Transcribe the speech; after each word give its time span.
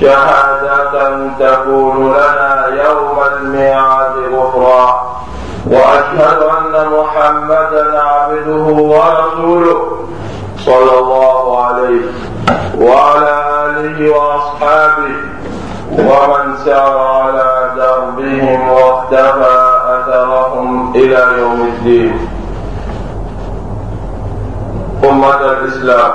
شهادة 0.00 1.28
تكون 1.38 2.12
لنا 2.12 2.66
يوم 2.68 3.18
الميعاد 3.36 4.12
غفرا 4.34 5.14
وأشهد 5.66 6.42
أن 6.42 6.86
محمدا 6.98 8.02
عبده 8.02 8.64
ورسوله 8.64 10.06
صلى 10.58 10.98
الله 10.98 11.64
عليه 11.64 12.02
وعلى 12.78 13.42
آله 13.66 14.10
وأصحابه 14.10 15.14
ومن 15.98 16.56
سار 16.64 16.98
على 16.98 17.70
دربهم 17.76 18.68
واختفى 18.68 19.80
أثرهم 19.86 20.92
إلى 20.94 21.26
يوم 21.38 21.60
الدين. 21.60 22.28
أمة 25.04 25.40
الإسلام. 25.40 26.12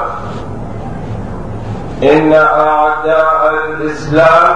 إن 2.04 2.34
أعداء 2.34 3.54
الإسلام 3.68 4.56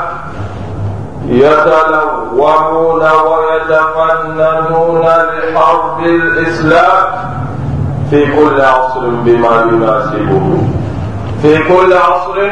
يتلومون 1.25 3.01
ويتفننون 3.01 5.05
لحرب 5.05 5.99
الإسلام 5.99 7.05
في 8.09 8.25
كل 8.25 8.61
عصر 8.61 8.99
بما 8.99 9.67
يناسبه. 9.71 10.57
في 11.41 11.57
كل 11.57 11.93
عصر 11.93 12.49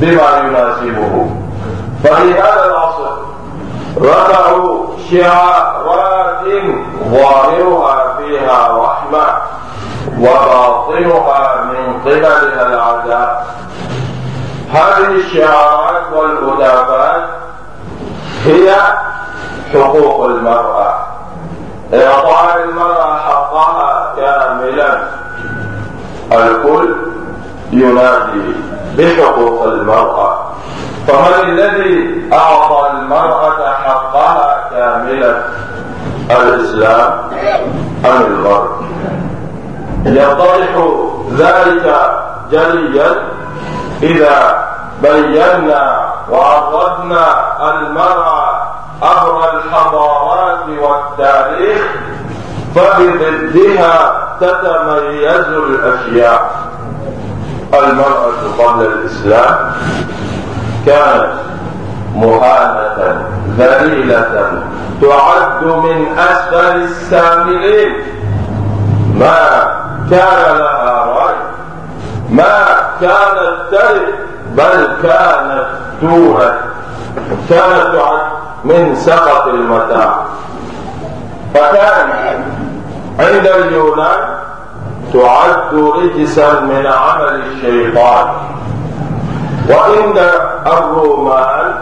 بما 0.00 0.38
يناسبه. 0.38 1.30
ففي 2.04 2.32
هذا 2.32 2.64
العصر 2.66 3.16
رفعوا 4.00 4.86
شعارات 5.10 6.44
ظاهرها 7.10 8.16
فيها 8.18 8.78
رحمة 8.78 9.26
وباطنها 10.18 11.64
من 11.64 12.00
قبلها 12.04 12.66
العذاب. 12.66 13.38
هذه 14.72 15.14
الشعارات 15.16 16.02
والهتافات 16.14 17.24
هي 18.44 18.74
حقوق 19.72 20.24
المرأة. 20.24 21.06
إعطاء 21.94 22.64
المرأة 22.64 23.18
حقها 23.18 24.14
كاملا 24.16 25.02
الكل 26.32 26.96
ينادي 27.72 28.54
بحقوق 28.98 29.64
المرأة. 29.64 30.46
فمن 31.06 31.50
الذي 31.50 32.22
أعطى 32.32 32.90
المرأة 32.90 33.72
حقها 33.84 34.68
كاملا 34.70 35.42
الإسلام 36.30 37.12
أم 38.04 38.22
الغرب؟ 38.22 38.70
يتضح 40.06 40.88
ذلك 41.36 42.10
جليا 42.50 43.35
إذا 44.02 44.64
بينا 45.02 46.06
وعرضنا 46.30 47.26
المرأة 47.70 48.66
أمر 49.02 49.50
الحضارات 49.54 50.68
والتاريخ 50.68 51.82
فبضدها 52.74 54.26
تتميز 54.40 55.46
الأشياء. 55.48 56.50
المرأة 57.74 58.40
قبل 58.58 58.86
الإسلام 58.86 59.72
كانت 60.86 61.32
مهانة 62.14 63.26
ذليلة 63.58 64.62
تعد 65.02 65.64
من 65.64 66.18
أسفل 66.18 66.82
الساملين 66.82 67.94
ما 69.14 69.38
كان 70.10 70.56
لها 70.58 71.04
رأي. 71.04 71.36
ما 72.30 72.66
كانت 73.00 73.56
ترد 73.70 74.14
بل 74.54 74.88
كانت 75.02 75.66
تورث 76.00 76.54
كانت 77.48 77.96
تعد 77.96 78.20
من 78.64 78.94
سقط 78.96 79.46
المتاع. 79.46 80.14
فكان 81.54 82.10
عند 83.18 83.46
اليونان 83.46 84.38
تعد 85.12 85.74
رجسا 85.74 86.60
من 86.60 86.86
عمل 86.86 87.42
الشيطان. 87.42 88.26
وعند 89.70 90.18
الرومان 90.66 91.74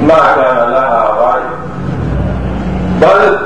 ما 0.00 0.34
كان 0.36 0.70
لها 0.70 1.14
رأي. 1.20 1.42
بل 3.00 3.38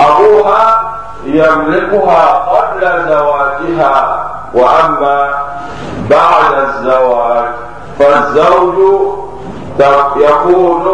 أبوها 0.00 0.92
يملكها 1.24 2.26
قبل 2.26 3.08
زواجها. 3.08 4.27
وأما 4.54 5.30
بعد 6.10 6.52
الزواج 6.68 7.44
فالزوج 7.98 8.74
يكون 10.16 10.86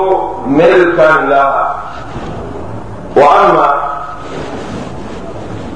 ملكا 0.46 1.26
لها. 1.28 1.76
وأما 3.16 3.74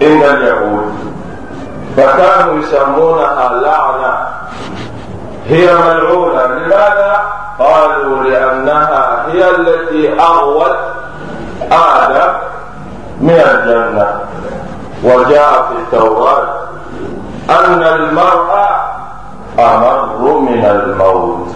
إن 0.03 0.23
اليهود 0.23 0.95
فكانوا 1.97 2.59
يسمونها 2.59 3.49
لعنة. 3.49 4.27
هي 5.47 5.75
ملعونة. 5.75 6.45
لماذا؟ 6.45 7.23
قالوا 7.59 8.23
لأنها 8.23 9.27
هي 9.33 9.51
التي 9.51 10.21
أغوت 10.21 10.77
آدم 11.73 12.33
من 13.21 13.31
الجنة. 13.31 14.21
وجاء 15.05 15.69
في 15.69 15.97
التوراة 15.97 16.68
أن 17.51 17.83
المرأة 17.83 18.69
أمر 19.59 20.39
من 20.41 20.65
الموت. 20.65 21.49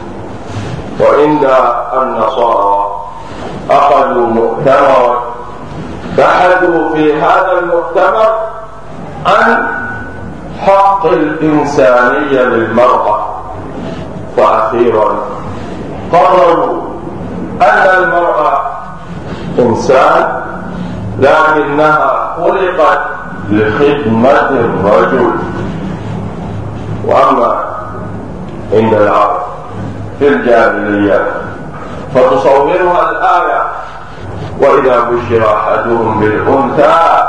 وعند 1.00 1.50
النصارى 2.02 2.86
أخذوا 3.70 4.26
مؤتمرا 4.26 5.22
بحثوا 6.18 6.94
في 6.94 7.20
هذا 7.20 7.52
المؤتمر 7.58 8.34
عن 9.26 9.66
حق 10.60 11.06
الإنسانية 11.06 12.42
للمرأة. 12.42 13.26
وأخيرا 14.38 15.14
قرروا 16.12 16.82
أن 17.62 18.02
المرأة 18.02 18.62
إنسان 19.58 20.42
لكنها 21.18 22.34
خلقت 22.36 23.00
لخدمة 23.50 24.48
الرجل. 24.50 25.30
وأما 27.06 27.64
عند 28.72 28.94
العرب 28.94 29.40
في 30.18 30.28
الجاهلية 30.28 31.26
فتصورها 32.14 33.10
الآية 33.10 33.62
وإذا 34.60 35.00
بشر 35.00 35.54
أحدهم 35.54 36.20
بالأنثى 36.20 37.22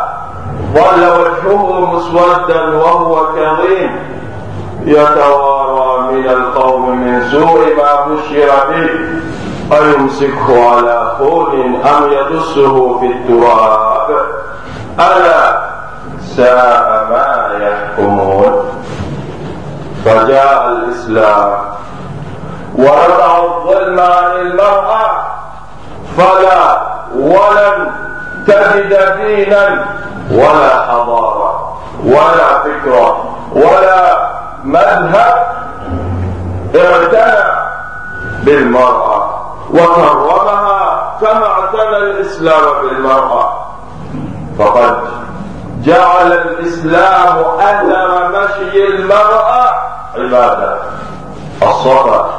ظل 0.74 1.04
وجهه 1.04 1.86
مسودا 1.96 2.78
وهو 2.78 3.26
كظيم. 3.28 3.92
يتوارى 4.86 6.14
من 6.14 6.30
القوم 6.30 7.00
من 7.00 7.30
سوء 7.32 7.76
ما 7.78 8.06
بشر 8.08 8.50
به 8.70 8.90
أيمسكه 9.78 10.69
على 10.69 11.12
خون 11.18 11.81
أم 11.86 12.12
يدسه 12.12 13.00
في 13.00 13.06
التراب؟ 13.06 14.10
ألا 15.00 15.60
ساء 16.36 17.08
ما 17.10 17.50
يحكمون. 17.62 18.54
فجاء 20.06 20.68
الإسلام. 20.68 21.58
ورفع 22.76 23.44
الظلم 23.44 24.00
عن 24.00 24.32
المرأة 24.32 25.12
فلا 26.18 26.82
ولن 27.16 27.92
تجد 28.48 29.16
دينا 29.18 29.86
ولا 30.32 30.82
حضارة 30.82 31.78
ولا 32.06 32.60
فكرة 32.64 33.24
ولا 33.52 34.30
مذهب 34.64 35.46
اعتنى 36.76 37.44
بالمرأة. 38.44 39.30
وكرمها 39.70 41.14
كما 41.22 41.48
اعتنى 41.48 41.98
الإسلام 41.98 42.82
بالمرأة. 42.82 43.66
فقد 44.60 45.00
جعل 45.84 46.32
الإسلام 46.32 47.38
أثر 47.60 48.30
مشي 48.30 48.86
المرأة 48.88 49.82
عبادة 50.18 50.77
الصفا 51.62 52.30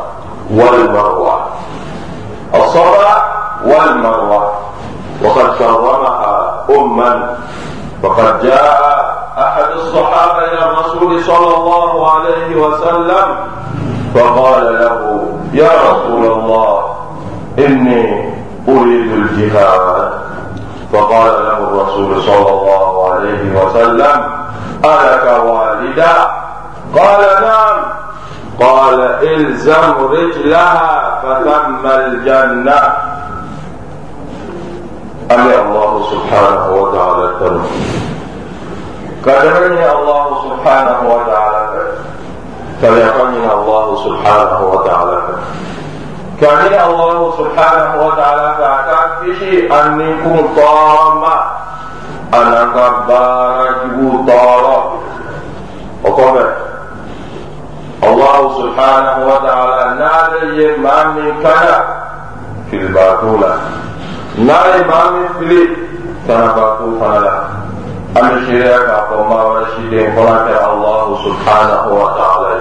والمروة. 0.50 1.40
والمروة. 3.64 4.52
وقد 5.24 5.56
كرمها 5.58 6.64
أما. 6.70 7.36
وقد 8.02 8.42
جاء 8.42 9.04
أحد 9.38 9.64
الصحابة 9.74 10.44
إلى 10.44 10.64
الرسول 10.64 11.24
صلى 11.24 11.56
الله 11.56 12.10
عليه 12.10 12.56
وسلم 12.56 13.36
فقال 14.14 14.64
له 14.64 15.28
يا 15.52 15.70
رسول 15.90 16.32
الله 16.32 16.94
إني 17.58 18.34
أريد 18.68 19.12
الجهاد. 19.12 20.12
فقال 20.92 21.32
له 21.44 21.58
الرسول 21.58 22.22
صلى 22.22 22.50
الله 22.50 23.10
عليه 23.12 23.64
وسلم 23.64 24.30
ألك 24.84 25.44
والدا 25.44 26.43
قال 26.98 27.42
نعم. 27.42 27.76
قال 28.60 29.00
إلزم 29.00 29.94
رجلها 30.10 31.20
فثم 31.22 31.86
الجنة. 31.86 32.80
أمي 35.30 35.54
الله 35.54 36.06
سبحانه 36.10 36.74
وتعالى. 36.74 37.32
تنم 37.40 37.66
كدرني 39.26 39.92
الله 39.92 40.26
سبحانه 40.44 40.98
وتعالى. 41.14 41.82
فليقني 42.82 43.52
الله 43.52 43.96
سبحانه 44.04 44.60
وتعالى. 44.72 45.22
كان 46.40 46.90
الله 46.90 47.34
سبحانه 47.38 48.06
وتعالى. 48.06 48.54
فشي 49.20 49.72
أني 49.72 50.14
كنت 50.14 50.56
طامة 50.56 51.36
أنا 52.34 52.64
كبارك 52.64 54.28
طارق 54.28 55.00
وقبل 56.04 56.63
الله 58.08 58.38
سبحانه 58.62 59.16
وتعالى 59.26 59.98
نادي 59.98 60.76
ما 60.76 61.04
من 61.04 61.42
كان 61.42 61.84
في 62.70 62.76
الباطولة 62.76 63.58
نادي 64.38 64.84
ما 64.84 65.10
من 65.10 65.28
فلي 65.38 65.68
كان 66.28 66.46
باطول 66.56 67.00
فنلا 67.00 67.38
أم 68.16 68.44
شريك 68.46 68.88
أقوما 68.88 69.42
ورشيدين 69.42 70.12
فنك 70.16 70.48
الله 70.72 71.18
سبحانه 71.24 71.84
وتعالى. 71.88 72.60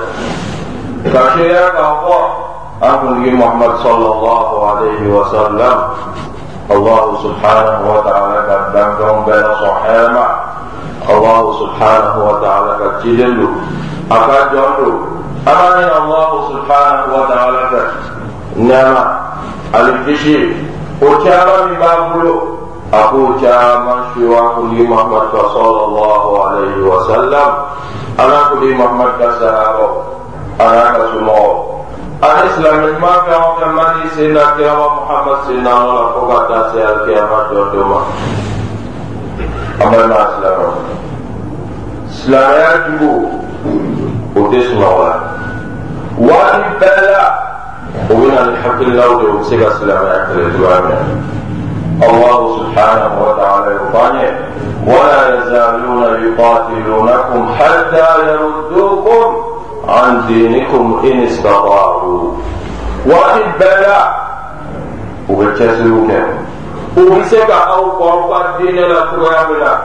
كشريك 1.06 1.76
أقوما 1.76 2.28
أقول 2.84 3.34
محمد 3.34 3.74
صلى 3.84 4.08
الله 4.16 4.70
عليه 4.70 5.02
وسلم. 5.08 5.78
الله 6.72 7.18
سبحانه 7.24 7.78
وتعالى 7.94 8.38
قد 8.50 8.74
بانكم 8.74 9.26
بين 9.26 9.48
صحيما 9.66 10.28
الله 11.10 11.42
سبحانه 11.60 12.16
وتعالى 12.26 12.72
قد 12.72 13.04
جدلوا. 13.04 13.54
أقد 14.12 14.52
جندوا 14.52 15.00
أماني 15.48 15.98
الله 15.98 16.50
سبحانه 16.50 17.04
وتعالى 17.16 17.92
نعم. 18.56 18.96
الكشي 19.76 20.52
وكما 21.02 21.66
من 21.66 21.76
بابلو. 21.80 22.58
أقول 22.94 23.34
كما 23.42 24.04
شواك 24.16 24.58
محمد 24.58 25.24
صلى 25.54 25.86
الله 25.86 26.46
عليه 26.48 26.78
وسلم. 26.78 27.50
أنا 28.20 28.40
كل 28.54 28.76
محمد 28.76 29.10
كسهابه 29.20 29.90
أنا 30.62 30.98
كسمو. 30.98 31.74
ani 32.24 32.48
silamɛ 32.56 32.88
ɲuman 32.96 33.18
fɛn 33.28 33.40
o 33.44 33.50
fɛn 33.60 33.72
man 33.76 33.90
di 34.00 34.08
sen 34.16 34.30
na 34.34 34.44
kirama 34.56 34.88
muhamad 34.96 35.38
sen 35.46 35.60
na 35.64 35.72
nɔ 35.76 35.92
la 35.92 36.04
fo 36.14 36.22
ka 36.32 36.48
bɛ 44.36 44.60
se 49.50 49.56
ka 49.58 49.70
silamɛya 49.78 50.18
kɛlɛ 50.28 50.46
cogoya 50.54 50.80
min 50.82 50.90
na 50.90 51.34
الله 52.02 52.58
سبحانه 52.60 53.12
وتعالى 53.28 53.70
يقال 53.76 54.16
ولا 54.88 55.22
يزالون 55.38 56.04
يقاتلونكم 56.26 57.42
حتى 57.60 58.08
يردوكم 58.28 59.36
عن 59.90 60.28
دينكم 60.28 61.02
إن 61.04 61.24
استطاعوا 61.24 62.32
وإن 63.06 63.42
بلا 63.60 64.16
وبتسلوك 65.30 66.10
وبسك 66.98 67.50
أو 67.52 67.84
قرب 67.92 68.42
الدين 68.46 68.76
لا 68.76 69.00
تغامنا 69.02 69.82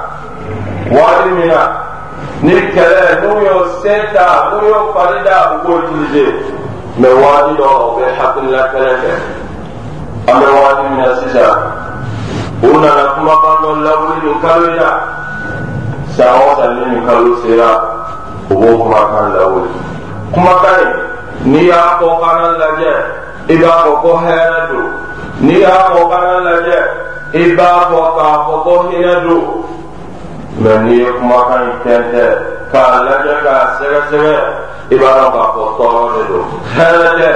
وإن 0.93 1.35
منا 1.35 1.88
ni 2.43 2.55
kɛlɛ 2.75 3.21
n'u 3.21 3.41
y'o 3.47 3.59
sen 3.83 4.01
ta 4.15 4.51
n'u 4.51 4.69
y'o 4.69 4.93
fari 4.95 5.19
da 5.25 5.37
u 5.55 5.67
b'o 5.67 5.75
utiliser 5.79 6.33
mɛ 7.01 7.09
wagati 7.23 7.53
dɔ 7.59 7.67
u 7.67 7.91
bɛ 7.99 8.05
hakilila 8.19 8.63
kɛlɛ 8.73 8.93
kɛ 9.03 9.13
an 10.31 10.37
bɛ 10.41 10.47
wagati 10.55 10.83
min 10.89 10.99
na 11.03 11.15
sisan 11.21 11.57
u 12.63 12.71
nana 12.83 13.05
kumakan 13.15 13.57
dɔ 13.63 13.71
lawuli 13.85 14.17
nin 14.23 14.41
kalo 14.43 14.65
in 14.71 14.77
na 14.77 14.91
san 16.17 16.29
o 16.29 16.55
san 16.59 16.71
ni 16.79 16.85
nin 16.95 17.07
kalo 17.07 17.37
sera 17.43 17.71
u 18.51 18.55
b'o 18.55 18.71
kumakan 18.83 19.27
lawuli 19.35 19.71
kumakan 20.33 20.79
in 21.45 21.53
n'i 21.53 21.67
y'a 21.67 21.99
kɔ 21.99 22.07
lajɛ 22.63 22.93
i 23.49 23.57
b'a 23.57 23.73
fɔ 23.83 24.01
ko 24.03 24.11
hɛrɛ 24.23 24.69
don 24.71 24.87
n'i 25.41 25.59
y'a 25.59 25.75
kɔ 25.91 26.01
lajɛ 26.47 26.79
i 27.35 27.43
b'a 27.57 27.71
fɔ 27.91 28.01
k'a 28.17 28.31
fɔ 28.47 28.63
ko 28.63 28.73
hinɛ 28.91 29.15
don 29.27 29.78
mɛ 30.63 30.71
n'i 30.83 30.95
ye 30.99 31.11
kumakan 31.19 31.63
in 31.63 31.77
tɛntɛn 31.85 32.33
k'a 32.73 32.85
lajɛ 33.07 33.35
k'a 33.45 33.57
sɛgɛsɛgɛ 33.79 34.35
i 34.91 34.97
b'a 34.97 35.11
dɔn 35.19 35.31
k'a 35.35 35.45
fɔ 35.55 35.63
tɔɔrɔ 35.79 36.09
de 36.15 36.23
don 36.29 36.45
hɛrɛ 36.77 37.09
tɛ 37.19 37.31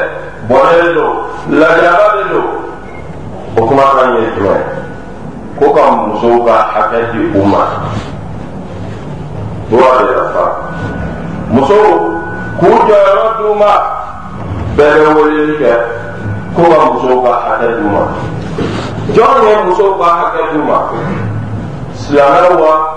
bɔnɛ 0.48 0.72
de 0.82 0.88
don 0.94 1.12
lajaba 1.60 2.06
de 2.16 2.22
don 2.32 2.48
o 3.56 3.60
kumakan 3.68 4.16
ye 4.16 4.26
jumɛn 4.36 4.62
ko 5.58 5.72
ka 5.74 5.82
musow 5.90 6.44
ka 6.44 6.54
hakɛ 6.74 7.12
di 7.12 7.38
u 7.38 7.44
ma. 7.44 7.62
Dua 9.70 9.88
de 9.98 10.12
yafa. 10.12 10.44
Musow 11.52 12.18
k'u 12.58 12.68
jɔyɔrɔ 12.88 13.26
d'u 13.38 13.54
ma 13.54 13.72
bɛɛ 14.76 14.94
bɛ 14.98 15.08
weleli 15.16 15.54
kɛ 15.62 15.72
ko 16.56 16.62
ka 16.62 16.78
musow 16.90 17.22
ka 17.22 17.32
hakɛ 17.46 17.66
d'u 17.76 17.88
ma 17.88 18.02
jɔn 19.14 19.36
ye 19.46 19.54
musow 19.66 19.98
ka 19.98 20.08
hakɛ 20.20 20.52
d'u 20.52 20.62
ma 20.64 20.78
silamɛw 21.94 22.56
wa 22.58 22.91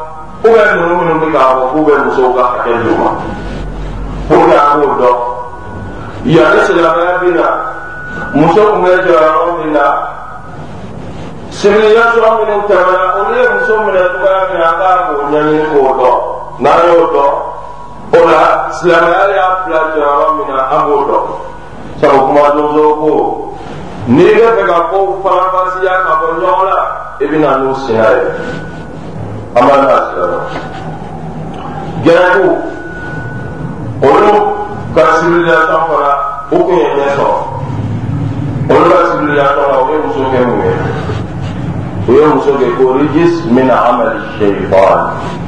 u 0.45 0.50
bɛ 0.53 0.62
ninnu 0.75 0.95
minnu 1.00 1.13
bɛ 1.21 1.27
k'a 1.33 1.44
fɔ 1.57 1.63
k'u 1.71 1.80
bɛ 1.88 1.94
musow 2.06 2.30
ka 2.38 2.44
hakɛ 2.51 2.71
d'u 2.83 2.94
ma 3.01 3.09
pour 4.27 4.45
que 4.47 4.56
an 4.56 4.81
k'o 4.81 4.89
dɔn 5.01 5.18
yanni 6.25 6.59
silamɛya 6.68 7.13
bɛ 7.21 7.30
na 7.38 7.47
muso 8.33 8.62
tun 8.69 8.81
bɛ 8.83 8.92
jɔyɔrɔ 9.06 9.45
min 9.59 9.74
na 9.74 9.86
civilisation 11.50 12.31
minnu 12.38 12.58
tɛmɛna 12.70 13.05
olu 13.20 13.34
ye 13.39 13.46
muso 13.53 13.74
minɛ 13.86 14.01
cogoya 14.13 14.41
min 14.50 14.58
na 14.60 14.67
an 14.70 14.77
kan 14.79 14.98
k'o 15.08 15.15
ɲɛɲini 15.31 15.65
k'o 15.72 15.89
dɔn 16.00 16.17
n'an 16.63 16.79
y'o 16.88 17.05
dɔn 17.15 17.34
o 18.15 18.20
la 18.29 18.41
silamɛya 18.77 19.24
y'a 19.36 19.48
bila 19.65 19.79
jɔyɔrɔ 19.96 20.27
min 20.38 20.48
na 20.55 20.62
an 20.75 20.81
b'o 20.88 20.98
dɔn 21.10 21.25
sabu 22.01 22.20
kuma 22.27 22.50
donso 22.55 22.86
ko 23.01 23.12
n'i 24.08 24.25
bɛ 24.38 24.48
fɛ 24.58 24.63
ka 24.70 24.77
kow 24.91 25.05
faranfasiya 25.24 25.93
ka 26.05 26.13
bɔ 26.22 26.27
ɲɔgɔn 26.39 26.65
la 26.70 26.79
i 27.20 27.25
bɛ 27.25 27.38
na 27.39 27.58
n'u 27.58 27.74
siya 27.86 28.10
ye 28.17 28.25
an 29.55 29.65
b'a 29.67 29.77
n'a 29.81 29.97
silamɛ 30.09 30.38
gɛrɛnku 32.03 32.50
olu 34.09 34.33
ka 34.95 35.01
civilisation 35.19 35.81
fana 35.89 36.12
u 36.51 36.57
kun 36.65 36.75
ye 36.77 36.88
ɲɛ 36.95 37.07
sɔrɔ 37.15 37.38
olu 38.74 38.85
ka 38.91 38.97
civilisation 39.12 39.65
la 39.71 39.77
u 39.81 39.91
ye 39.91 39.97
muso 40.03 40.24
kɛ 40.31 40.39
mun 40.47 40.59
ye 40.65 40.74
u 42.07 42.12
ye 42.19 42.25
muso 42.33 42.51
kɛ 42.59 42.67
ko 42.77 42.83
rijis 43.00 43.45
min 43.45 43.69
amali 43.69 44.19
shaitan 44.38 45.00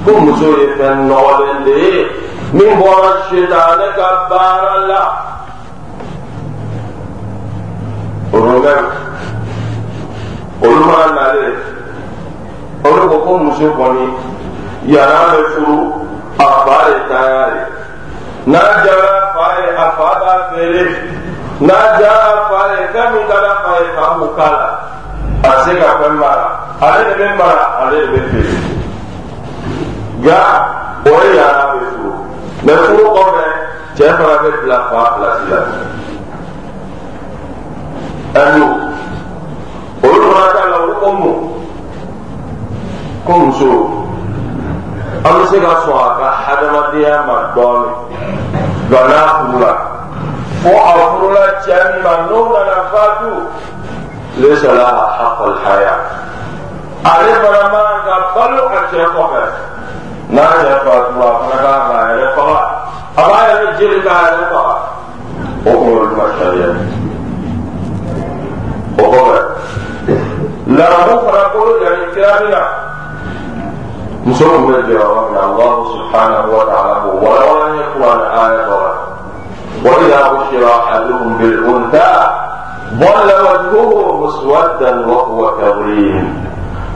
ko 0.05 0.11
muso 0.23 0.47
ye 0.57 0.65
fɛn 0.79 1.07
nɔgɔlen 1.09 1.63
de 1.65 1.71
ye 1.71 2.07
min 2.53 2.79
bɔra 2.79 3.11
sitane 3.29 3.87
ka 3.97 4.07
baara 4.29 4.87
la 4.87 5.03
olu 8.33 8.63
olu 10.63 10.85
mana 10.85 11.11
nalen 11.15 11.55
olu 12.88 13.10
ko 13.10 13.17
ko 13.25 13.38
muso 13.38 13.67
kɔni 13.77 14.06
yan'a 14.94 15.22
bɛ 15.32 15.39
furu 15.53 15.77
a 16.39 16.48
fa 16.65 16.77
de 16.88 16.96
tanya 17.10 17.46
de 17.53 17.62
n'a 18.51 18.62
jara 18.84 19.12
fa 19.36 19.46
ye 19.60 19.67
a 19.75 19.86
fa 19.98 20.10
b'a 20.22 20.34
feere 20.51 20.84
n'a 21.60 21.77
jara 22.00 22.34
fa 22.50 22.60
ye 22.74 22.84
fɛn 22.94 23.08
min 23.13 23.27
ka 23.27 23.38
da 23.46 23.51
fa 23.63 23.72
ye 23.82 23.88
fa 23.96 24.06
b'o 24.17 24.27
k'a 24.38 24.50
la 24.51 24.70
a 25.50 25.63
se 25.63 25.75
ka 25.79 25.89
fɛn 26.01 26.13
mara. 26.20 26.48
Ale 26.82 27.03
de 27.10 27.13
bɛ 27.24 27.36
mara 27.38 27.65
ale 27.82 27.98
de 28.01 28.08
bɛ 28.13 28.20
feere 28.32 28.56
nka 30.22 30.39
o 31.06 31.10
ye 31.24 31.36
yan'a 31.36 31.65
bɛ 31.74 31.79
furu 31.89 32.12
mɛ 32.65 32.74
furu 32.86 33.03
kɔfɛ 33.15 33.46
cɛ 33.98 34.06
fana 34.17 34.36
bɛ 34.44 34.50
bila 34.62 34.77
fa 34.89 35.00
pilasi 35.15 35.46
la 35.51 35.60
ɛnu 38.41 38.65
olu 40.03 40.27
fana 40.34 40.53
ta 40.53 40.70
la 40.70 40.77
olu 40.84 40.94
ko 41.01 41.12
mun 41.12 41.56
ko 43.27 43.34
muso 43.43 43.67
an 45.27 45.34
bɛ 45.39 45.43
se 45.51 45.57
ka 45.60 45.72
sɔn 45.84 46.00
a 46.00 46.10
ka 46.19 46.27
hadamadenya 46.46 47.15
ma 47.27 47.36
dɔɔni 47.55 47.91
nka 48.88 49.00
n'a 49.10 49.19
furula 49.36 49.72
fo 50.63 50.72
a 50.72 50.91
furula 51.12 51.43
cɛ 51.63 51.75
min 51.91 52.01
ma 52.03 52.13
n'o 52.27 52.39
nana 52.53 52.77
fatu 52.91 53.31
lesala 54.39 54.88
a 54.88 55.05
hakɔlihaya 55.17 55.93
ale 57.03 57.31
fana 57.43 57.63
man 57.74 57.96
ka 58.07 58.15
balo 58.36 58.63
a 58.72 58.79
cɛ 58.91 59.03
kɔfɛ 59.15 59.43
n'a 60.31 60.43
cɛ 60.63 60.72
fatura 60.88 61.27
a 61.27 61.39
fana 61.43 61.57
kan 61.63 61.79
k'a 61.88 62.00
yɛrɛ 62.07 62.27
faga 62.36 62.60
a 63.17 63.24
b'a 63.29 63.39
yɛrɛ 63.50 63.77
jeli 63.77 64.00
k'a 64.07 64.15
yɛrɛ 64.24 64.43
faga 64.53 64.75
o 65.67 65.72
kun 65.84 66.15
ka 66.15 66.25
sariya 66.39 66.69
o 69.00 69.03
kɔfɛ 69.12 69.39
lamɔ 70.77 71.13
fana 71.27 71.43
bolo 71.53 71.74
yanni 71.84 72.05
kira 72.15 72.39
min 72.41 72.51
na. 72.51 72.88
Muso 74.27 74.43
kun 74.43 74.67
bɛ 74.67 74.77
jɔ 74.88 74.93
yɔrɔ 75.00 75.19
min 75.24 75.34
na 75.34 75.41
alahu 75.48 75.79
subhanahu 75.96 76.50
wa 76.51 76.63
ta'ala 76.69 76.93
ko 77.03 77.10
walawala 77.24 77.65
n 77.72 77.75
ye 77.79 77.84
kuran 77.96 78.22
aya 78.43 78.62
dɔ 78.67 78.77
la 78.84 78.91
وإذا 79.86 80.22
بشر 80.34 80.63
أحدهم 80.67 81.38
بالأنثى 81.38 82.13
ظل 83.00 83.29
وجهه 83.46 84.17
مسودا 84.24 85.07
وهو 85.07 85.51
كظيم 85.62 86.46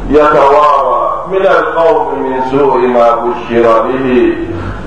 يتوارى 0.09 1.13
من 1.31 1.41
القوم 1.45 2.19
من 2.19 2.41
سوء 2.51 2.77
ما 2.77 3.15
بشر 3.15 3.81
به 3.81 4.37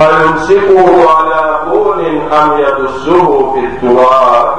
أيمسكه 0.00 1.10
على 1.16 1.58
هون 1.70 2.00
أم 2.32 2.58
يدسه 2.58 3.52
في 3.54 3.60
التراب 3.66 4.58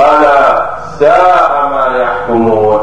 ألا 0.00 0.70
ساء 0.98 1.68
ما 1.72 1.96
يحكمون. 2.02 2.80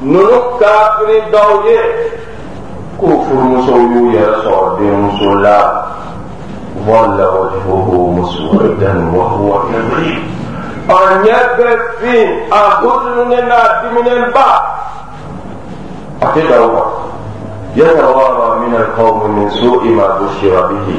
ninnu 0.00 0.38
kafiri 0.60 1.18
dɔw 1.32 1.52
ye 1.66 1.78
k'u 2.98 3.08
furumusow 3.24 3.80
y'u 3.92 4.02
yɛrɛ 4.12 4.36
sɔrɔ 4.44 4.68
denmuso 4.78 5.34
la 5.44 5.58
wala 6.86 7.24
wajhuhu 7.36 7.96
muswaddan 8.16 9.12
wa 9.16 9.24
huwa 9.24 9.58
kadhib 9.72 10.20
a 10.88 10.94
ɲɛ 11.24 11.36
bɛ 11.56 11.68
fin 12.00 12.28
a 12.52 12.60
gudunnen 12.80 13.44
n'a 13.48 13.60
diminenba 13.82 14.48
a 16.20 16.26
tɛ 16.34 16.40
da 16.48 16.56
o 16.62 16.68
kan 16.68 16.88
yatawawa 17.76 18.56
min 18.60 18.72
alqawmi 18.74 19.28
min 19.34 19.50
su'i 19.50 19.90
ma 19.92 20.16
bushira 20.18 20.62
bihi. 20.68 20.96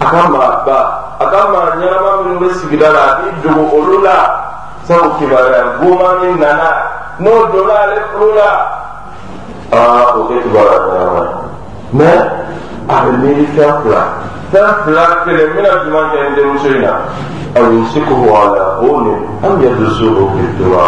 A 0.00 0.04
ka 0.06 0.28
maa 0.28 0.62
ba 0.66 0.78
a 1.18 1.24
ka 1.30 1.40
maa 1.50 1.70
ɲɛnama 1.78 2.10
minnu 2.24 2.38
bɛ 2.40 2.48
sigida 2.54 2.92
la 2.92 3.02
a 3.02 3.16
b'i 3.22 3.30
dogo 3.42 3.76
olu 3.76 4.02
la 4.02 4.55
sabu 4.86 5.18
kibaruya 5.18 5.82
goma 5.82 6.22
nana 6.38 6.70
n'o 7.18 7.46
donna 7.50 7.74
ale 7.82 7.98
kulo 8.14 8.34
la 8.38 8.50
aa 9.72 10.14
o 10.14 10.28
tɛ 10.30 10.42
kibaruya 10.42 10.78
ɲɛnama 10.86 11.22
ye 11.22 11.34
mɛ 11.98 12.10
a 12.88 12.94
bɛ 13.02 13.10
miiri 13.20 13.46
fɛn 13.56 13.72
fila 13.82 14.02
fɛn 14.52 14.68
fila 14.84 15.04
kelen 15.24 15.46
n 15.50 15.54
bɛna 15.56 15.70
jumɛn 15.82 16.06
kɛ 16.12 16.18
n 16.22 16.34
denmuso 16.36 16.68
in 16.70 16.80
na 16.82 16.92
a 17.54 17.60
bɛ 17.60 17.86
se 17.92 18.00
ko 18.06 18.14
wala 18.14 18.78
o 18.78 19.00
ni 19.02 19.12
an 19.42 19.52
bɛ 19.58 19.68
dusu 19.74 20.06
o 20.06 20.30
bɛ 20.30 20.42
tora 20.54 20.86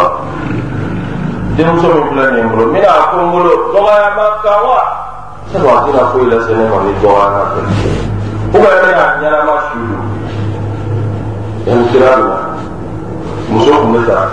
denmuso 1.57 1.88
min 1.95 2.07
filɛ 2.09 2.25
nin 2.31 2.37
ye 2.38 2.43
n 2.43 2.49
bolo 2.50 2.64
n 2.67 2.73
bɛna 2.75 2.87
a 2.87 3.02
ko 3.11 3.17
n 3.19 3.31
bolo 3.33 3.50
dɔgɔya 3.75 4.09
ma 4.14 4.26
kan 4.43 4.59
wa 4.62 4.81
sabu 5.50 5.67
a 5.67 5.76
tɛna 5.83 6.02
foyi 6.12 6.26
lase 6.31 6.52
ne 6.55 6.64
ma 6.71 6.78
ni 6.87 6.93
dɔgɔya 7.02 7.28
ma 7.35 7.43
kan 7.50 7.67
o 8.55 8.59
bɛ 8.62 8.71
ne 8.78 8.90
ka 8.95 9.05
ɲɛnama 9.19 9.55
su 9.67 9.78
don 9.90 10.07
yan 11.67 11.88
sira 11.90 12.17
la. 12.17 12.48
Muso 13.50 13.71
kun 13.81 13.93
bɛ 13.95 14.00
taa 14.09 14.26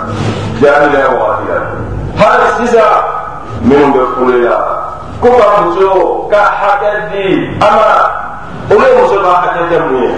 jaahiliya 0.60 1.08
wagati 1.16 1.44
la 1.48 1.58
hali 2.20 2.46
sisan 2.58 2.96
minnu 3.62 3.86
bɛ 3.94 4.02
kule 4.16 4.36
la 4.44 4.56
ko 5.20 5.28
ka 5.38 5.46
muso 5.64 6.28
ka 6.30 6.40
hakɛ 6.60 6.90
di 7.10 7.24
a 7.60 7.68
ma 7.76 7.86
olu 8.70 8.84
ye 8.84 8.94
muso 9.00 9.16
ka 9.24 9.30
hakɛ 9.42 9.60
kɛ 9.70 9.78
mun 9.88 10.02
ye 10.02 10.10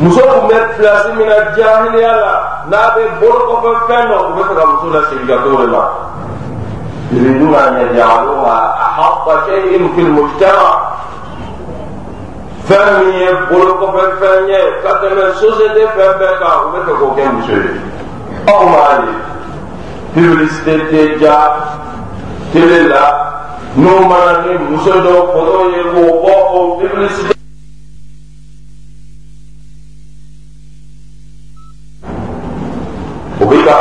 muso 0.00 0.20
kun 0.20 0.48
bɛ 0.48 0.56
pilasi 0.76 1.10
min 1.16 1.26
na 1.28 1.38
jahiliya 1.56 2.12
la 2.24 2.34
n'a 2.70 2.80
bɛ 2.94 3.02
bolo 3.20 3.40
kɔfɛ 3.50 3.70
fɛn 3.88 4.02
dɔ 4.10 4.16
u 4.28 4.32
bɛ 4.36 4.42
fɛ 4.48 4.54
ka 4.58 4.64
muso 4.66 4.86
lasegin 4.94 5.26
ka 5.26 5.36
t'o 5.42 5.56
de 5.62 5.66
ma 5.66 5.82
يريدون 7.12 7.54
أن 7.54 7.76
يجعلوها 7.86 8.74
أحط 8.82 9.46
شيء 9.46 9.90
في 9.94 10.00
المجتمع 10.00 10.68
fɛn 12.68 12.88
min 12.98 13.14
ye 13.20 13.28
bolo 13.48 13.74
kɔfɛ 13.80 14.02
fɛn 14.20 14.48
ye 14.48 14.60
ka 14.82 14.90
tɛmɛ 15.00 15.24
sosiyete 15.40 15.82
fɛn 15.96 16.12
bɛɛ 16.18 16.38
kan 16.40 16.54
u 16.64 16.68
bɛ 16.72 16.78
fɛ 16.86 16.92
k'o 16.98 17.08
kɛ 17.16 17.24
muso 17.32 17.52
ye 17.52 17.70
aw 18.52 18.62
m'a 18.72 18.86
ye 19.04 19.12
publicité 20.14 20.74
tɛ 20.90 21.20
ja 21.20 21.36
tele 22.52 22.88
la 22.88 23.04
n'o 23.76 24.08
mana 24.08 24.46
ni 24.46 24.58
muso 24.58 24.90
dɔ 24.90 25.14
kɔtɔ 25.32 25.58
ye 25.74 25.82
k'o 25.92 26.02
bɔ 26.22 26.34
o 26.54 26.58
publicité 26.80 27.34
o 33.40 33.44
bɛ 33.46 33.64
ka 33.64 33.78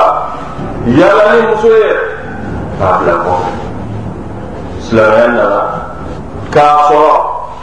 yala 0.85 1.23
ni 1.33 1.47
muso 1.47 1.67
ye 1.67 1.93
k'a 2.77 2.99
bila 2.99 3.15
kɔfɛ 3.25 3.49
silamɛya 4.85 5.27
nana 5.27 5.61
k'a 6.51 6.67
sɔrɔ 6.87 7.13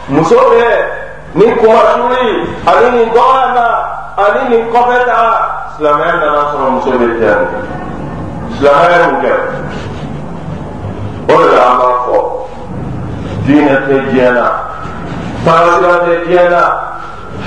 muso 0.09 0.35
bɛ 0.35 0.92
ni 1.35 1.45
kumasuli 1.57 2.25
ani 2.69 2.87
nin 2.97 3.09
dɔgɔyama 3.13 3.67
ani 4.23 4.41
nin 4.49 4.63
kɔfɛ 4.71 4.97
silamɛya 5.77 6.13
nana 6.21 6.41
sɔrɔ 6.51 6.69
muso 6.73 6.91
bɛ 7.01 7.07
kɛ 7.19 7.31
silamɛya 8.57 8.97
mun 9.05 9.21
kɛ 9.23 9.31
o 11.29 11.37
de 11.41 11.47
la 11.55 11.63
an 11.71 11.77
b'a 11.79 11.89
fɔ 12.05 12.17
diinɛ 13.45 13.75
tɛ 13.87 13.95
diɲɛ 14.11 14.31
na 14.33 14.45
tagasira 15.45 15.95
tɛ 16.05 16.13
diɲɛ 16.27 16.49
na 16.49 16.61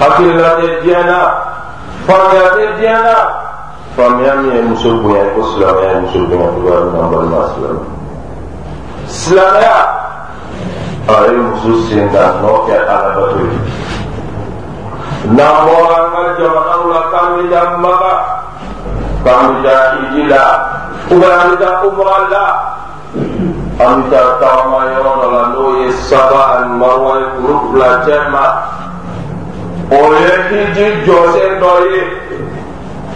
hakilila 0.01 0.51
tɛ 0.59 0.67
diɲɛ 0.83 1.03
na 1.07 1.19
faamuya 2.07 2.49
tɛ 2.57 2.65
diɲɛ 2.79 2.99
na 3.07 3.15
faamuya 3.97 4.35
min 4.43 4.55
ye 4.57 4.61
muso 4.63 4.89
bonya 5.03 5.25
ko 5.35 5.41
silamɛya 5.53 5.93
ye 5.95 6.01
muso 6.01 6.19
bonya 6.27 6.49
cogoya 6.55 6.81
min 6.85 6.93
na 6.93 7.07
n 7.07 7.11
balima 7.13 7.41
silamɛ 7.55 7.83
silamɛya 9.07 9.79
a 11.09 11.27
ye 11.31 11.37
muso 11.39 11.87
sen 11.89 12.11
da 12.13 12.35
nɔ 12.43 12.53
kɛ 12.67 12.77
alabato 12.83 13.39
ye 13.39 13.59
n'an 15.31 15.55
bɔra 15.67 15.97
an 16.03 16.11
ka 16.13 16.23
jamanaw 16.39 16.83
la 16.91 17.01
k'an 17.11 17.29
bɛ 17.37 17.43
taa 17.51 17.77
maka 17.79 18.13
k'an 19.25 19.47
bɛ 19.55 19.63
taa 19.63 19.83
hiji 19.95 20.23
la 20.27 20.43
ubiyɛn 21.11 21.39
an 21.41 21.49
bɛ 21.51 21.57
taa 21.63 21.83
umra 21.87 22.19
la 22.33 22.45
an 23.87 24.03
bɛ 24.03 24.11
taa 24.11 24.39
tagama 24.41 24.79
yɔrɔ 24.91 25.13
dɔ 25.21 25.27
la 25.35 25.43
n'o 25.55 25.65
ye 25.81 25.91
saba 25.93 26.41
ani 26.59 26.75
maruwa 26.81 27.15
ye 27.21 27.27
kuru 27.39 27.55
fila 27.71 27.91
cɛ 28.05 28.17
ma 28.33 28.45
o 29.93 30.01
ye 30.11 30.33
hiji 30.51 30.87
jɔsen 31.07 31.53
dɔ 31.63 31.73
ye 31.93 32.03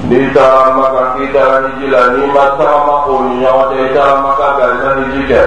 n'i 0.08 0.30
taara 0.32 0.74
maka 0.78 1.02
k'i 1.16 1.26
taara 1.34 1.66
hiji 1.66 1.90
la 1.90 2.06
n'i 2.14 2.26
ma 2.32 2.54
tagama 2.54 2.94
o 3.10 3.18
ni 3.26 3.42
ɲɔgɔn 3.42 3.66
cɛ 3.74 3.82
i 3.82 3.94
taara 3.94 4.14
maka 4.22 4.46
ka 4.58 4.64
i 4.70 4.74
ma 4.78 4.90
hiji 5.02 5.26
kɛ 5.26 5.42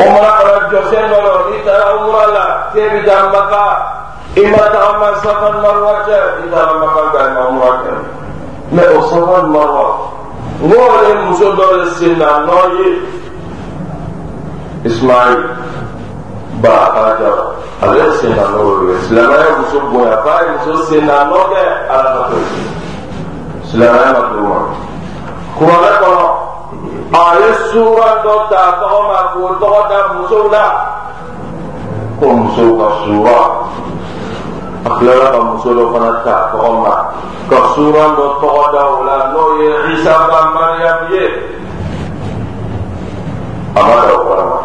umra 0.00 0.30
fana 0.36 0.68
jɔsen 0.70 1.04
dɔ 1.10 1.18
la 1.22 1.32
n'i 1.48 1.58
taara 1.64 1.94
umra 2.02 2.26
la 2.34 2.44
k'e 2.72 2.82
bɛ 2.92 3.04
taa 3.06 3.30
maka 3.32 3.64
i 4.36 4.42
ma 4.50 4.58
tagama 4.72 5.08
safa 5.22 5.46
ni 5.52 5.58
maruwa 5.62 5.94
cɛ 6.06 6.18
i 6.44 6.50
taara 6.50 6.74
maka 6.82 7.00
ka 7.12 7.18
i 7.28 7.32
ma 7.34 7.42
umra 7.48 7.70
kɛ 7.82 7.92
mɛ 8.74 8.82
o 8.96 9.00
safa 9.10 9.42
ni 9.42 9.48
maruwa 9.54 9.86
n 10.62 10.70
ko 10.70 10.76
ye 11.06 11.14
muso 11.24 11.52
dɔ 11.52 11.66
de 11.84 11.90
sen 11.94 12.18
na 12.18 12.28
nɔ 12.46 12.58
ye 12.78 12.88
ismail 14.84 15.38
ba 16.60 16.74
hajara 16.94 17.54
ale 17.82 18.12
sen 18.18 18.34
na 18.34 18.42
nɔ 18.50 18.88
ye 18.88 18.94
silamɛya 19.06 19.58
muso 19.58 19.78
bonya 19.92 20.16
k'a 20.24 20.42
ye 20.42 20.48
muso 20.58 20.84
sen 20.90 21.06
na 21.06 21.24
nɔ 21.30 21.38
kɛ 21.52 21.62
ala 21.88 22.10
ka 22.18 22.22
to 22.30 22.38
silamɛya 23.70 24.12
ma 24.12 24.22
d'o 24.32 24.42
ma 24.42 24.58
kuranɛ 25.56 25.90
kɔnɔ 26.02 26.53
a 27.14 27.38
ye 27.38 27.50
suura 27.70 28.22
dɔ 28.24 28.34
ta 28.50 28.62
tɔgɔ 28.80 29.00
ma 29.08 29.18
k'o 29.32 29.48
tɔgɔ 29.60 29.80
da 29.88 29.98
musow 30.14 30.48
la 30.50 30.64
ko 32.18 32.26
musow 32.26 32.70
ka 32.78 32.88
suura 33.04 33.38
a 34.84 34.88
tilara 34.98 35.30
ka 35.30 35.40
muso 35.44 35.70
dɔ 35.74 35.84
fana 35.92 36.10
ta 36.24 36.34
tɔgɔ 36.52 36.70
ma 36.82 36.94
ka 37.48 37.58
suura 37.74 38.04
dɔ 38.16 38.26
tɔgɔ 38.40 38.62
da 38.72 38.82
o 38.84 39.02
la 39.04 39.16
n'o 39.30 39.42
ye 39.60 39.70
isa 39.94 40.12
ka 40.30 40.40
mariyamu 40.54 41.06
ye 41.14 41.26
a 43.76 43.80
ma 43.82 43.94
da 44.02 44.12
o 44.14 44.22
fana 44.28 44.44
ma 44.50 44.58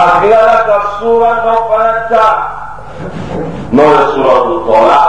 a 0.00 0.20
tilara 0.20 0.58
ka 0.66 0.76
suura 0.98 1.30
dɔ 1.44 1.54
fana 1.68 1.92
ta. 2.08 2.26
N'o 3.72 3.82
ye 3.82 4.02
suura 4.14 4.34
dɔ 4.46 4.54
tɔla 4.66 5.00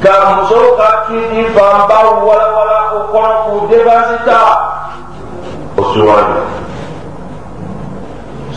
ka 0.00 0.12
musow 0.38 0.76
ka 0.78 0.88
kiti 1.06 1.42
fanba 1.52 1.98
walawala 2.22 2.78
o 2.94 2.98
kɔnɔ 3.12 3.32
k'u 3.44 3.68
debansi 3.68 4.18
ta 4.24 4.77
ye 5.78 6.58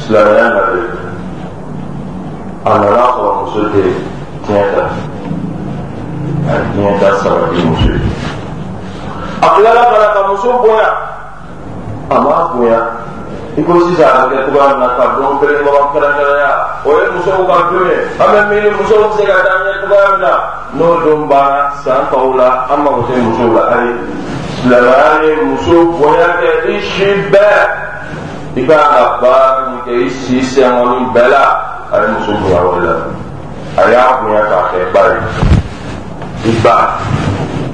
silamɛya 0.02 0.48
nalen 0.50 0.90
a 2.66 2.70
nana 2.78 3.04
sɔrɔ 3.16 3.32
muso 3.40 3.62
tɛ 3.74 3.84
tiɲɛ 4.46 4.64
ta 4.76 4.84
a 6.50 6.54
ye 6.58 6.64
tiɲɛ 6.74 7.00
ta 7.00 7.08
sabati 7.22 7.62
muso 7.66 7.88
ye 7.94 8.00
a 9.42 9.48
tilala 9.56 9.84
fana 9.92 10.08
ka 10.14 10.22
muso 10.28 10.50
bonya 10.62 10.90
a 12.10 12.16
ma 12.22 12.54
bonya 12.54 12.82
i 13.58 13.62
ko 13.64 13.72
sisan 13.88 14.10
a 14.10 14.28
bɛ 14.28 14.36
kɛ 14.36 14.46
cogoya 14.46 14.68
min 14.70 14.80
na 14.80 14.88
ka 14.98 15.06
kelen 15.40 15.64
ɲɔgɔn 15.66 15.88
kɛrɛnkɛrɛnya 15.94 16.52
o 16.86 16.90
ye 16.98 17.06
musow 17.14 17.46
ka 17.48 17.56
don 17.70 17.86
ye 17.86 17.98
an 18.20 18.28
bɛ 18.34 18.40
miiri 18.50 18.70
musow 18.78 19.00
bɛ 19.02 19.08
se 19.18 19.24
ka 19.26 19.36
taa 19.46 19.58
ɲɛ 19.66 19.74
cogoya 19.82 20.08
min 20.12 20.22
na 20.22 20.34
n'o 20.76 20.88
don 21.06 21.28
banna 21.30 21.72
san 21.84 22.02
tɔw 22.12 22.36
la 22.36 22.50
an 22.74 22.84
mago 22.84 23.02
tɛ 23.08 23.14
musow 23.22 23.54
la 23.54 23.64
ayi 23.78 23.94
اسلامان 24.62 25.24
الرسوب 25.24 26.02
وهناك 26.02 26.40
الشباب 26.66 27.70
إذا 28.58 28.82
أخبار 28.82 29.70
مكيس 29.70 30.28
سيسيامون 30.28 31.14
بلا 31.14 31.62
المسوب 31.94 32.36
هو 32.36 32.58
أولا 32.58 32.96
أياب 33.80 34.16
هناك 34.26 34.46
أخبار 34.46 35.18
إبا. 36.46 36.90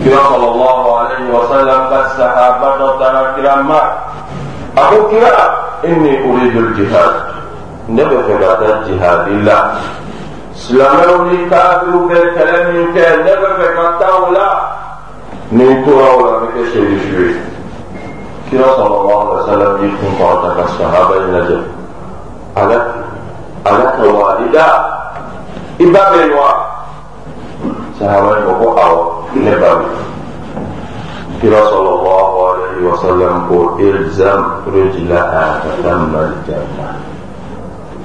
كرام 0.06 0.34
الله 0.52 1.00
عليه 1.00 1.30
وسلم 1.30 1.90
فالسحابة 1.90 3.00
ترى 3.00 3.34
كراما 3.36 3.82
أقول 4.78 5.12
كرام 5.12 5.52
إني 5.86 6.32
أريد 6.32 6.56
الجهاد. 6.58 7.14
نبي 7.90 8.24
في 8.24 8.38
بعد 8.38 8.64
الجهاد 8.64 9.28
إلا. 9.28 9.72
سلامه 10.56 11.32
لكافر 11.32 12.08
في 12.08 12.24
الكلام 12.24 12.94
كان 12.96 13.20
نبي 13.20 13.48
في 13.58 13.68
قطعه 13.78 14.32
ni 15.52 15.64
n 15.64 15.84
tora 15.86 16.08
o 16.16 16.20
la 16.26 16.32
n 16.32 16.40
bɛ 16.44 16.48
kɛ 16.56 16.62
sɛrisu 16.72 17.16
ye 17.24 17.36
kira 18.50 18.68
sallallahu 18.76 19.22
alaihi 19.24 19.40
wa 19.40 19.48
sallam 19.48 19.72
y'i 19.82 19.90
kun 19.96 20.12
kɔrɔta 20.20 20.50
ka 20.58 20.64
sahaba 20.76 21.14
in 21.24 21.28
lajɛ 21.36 21.58
ala 22.56 22.78
ala 23.64 23.86
ka 23.96 24.04
wa 24.12 24.28
i 24.44 24.48
da 24.52 24.68
i 25.80 25.86
ba 25.88 26.02
bɛ 26.12 26.22
wa 26.36 26.52
sahaba 28.00 28.30
in 28.38 28.44
ko 28.44 28.54
ko 28.60 28.68
awɔ 28.76 29.02
ne 29.40 29.52
ba 29.56 29.70
bɛ 29.80 29.88
kira 31.40 31.60
sallallahu 31.72 32.36
alaihi 32.52 32.84
wa 32.84 32.96
sallam 33.00 33.34
ko 33.48 33.58
ilzam 33.80 34.42
rijlaha 34.68 35.64
fatamma 35.64 36.20
aljanna 36.28 36.88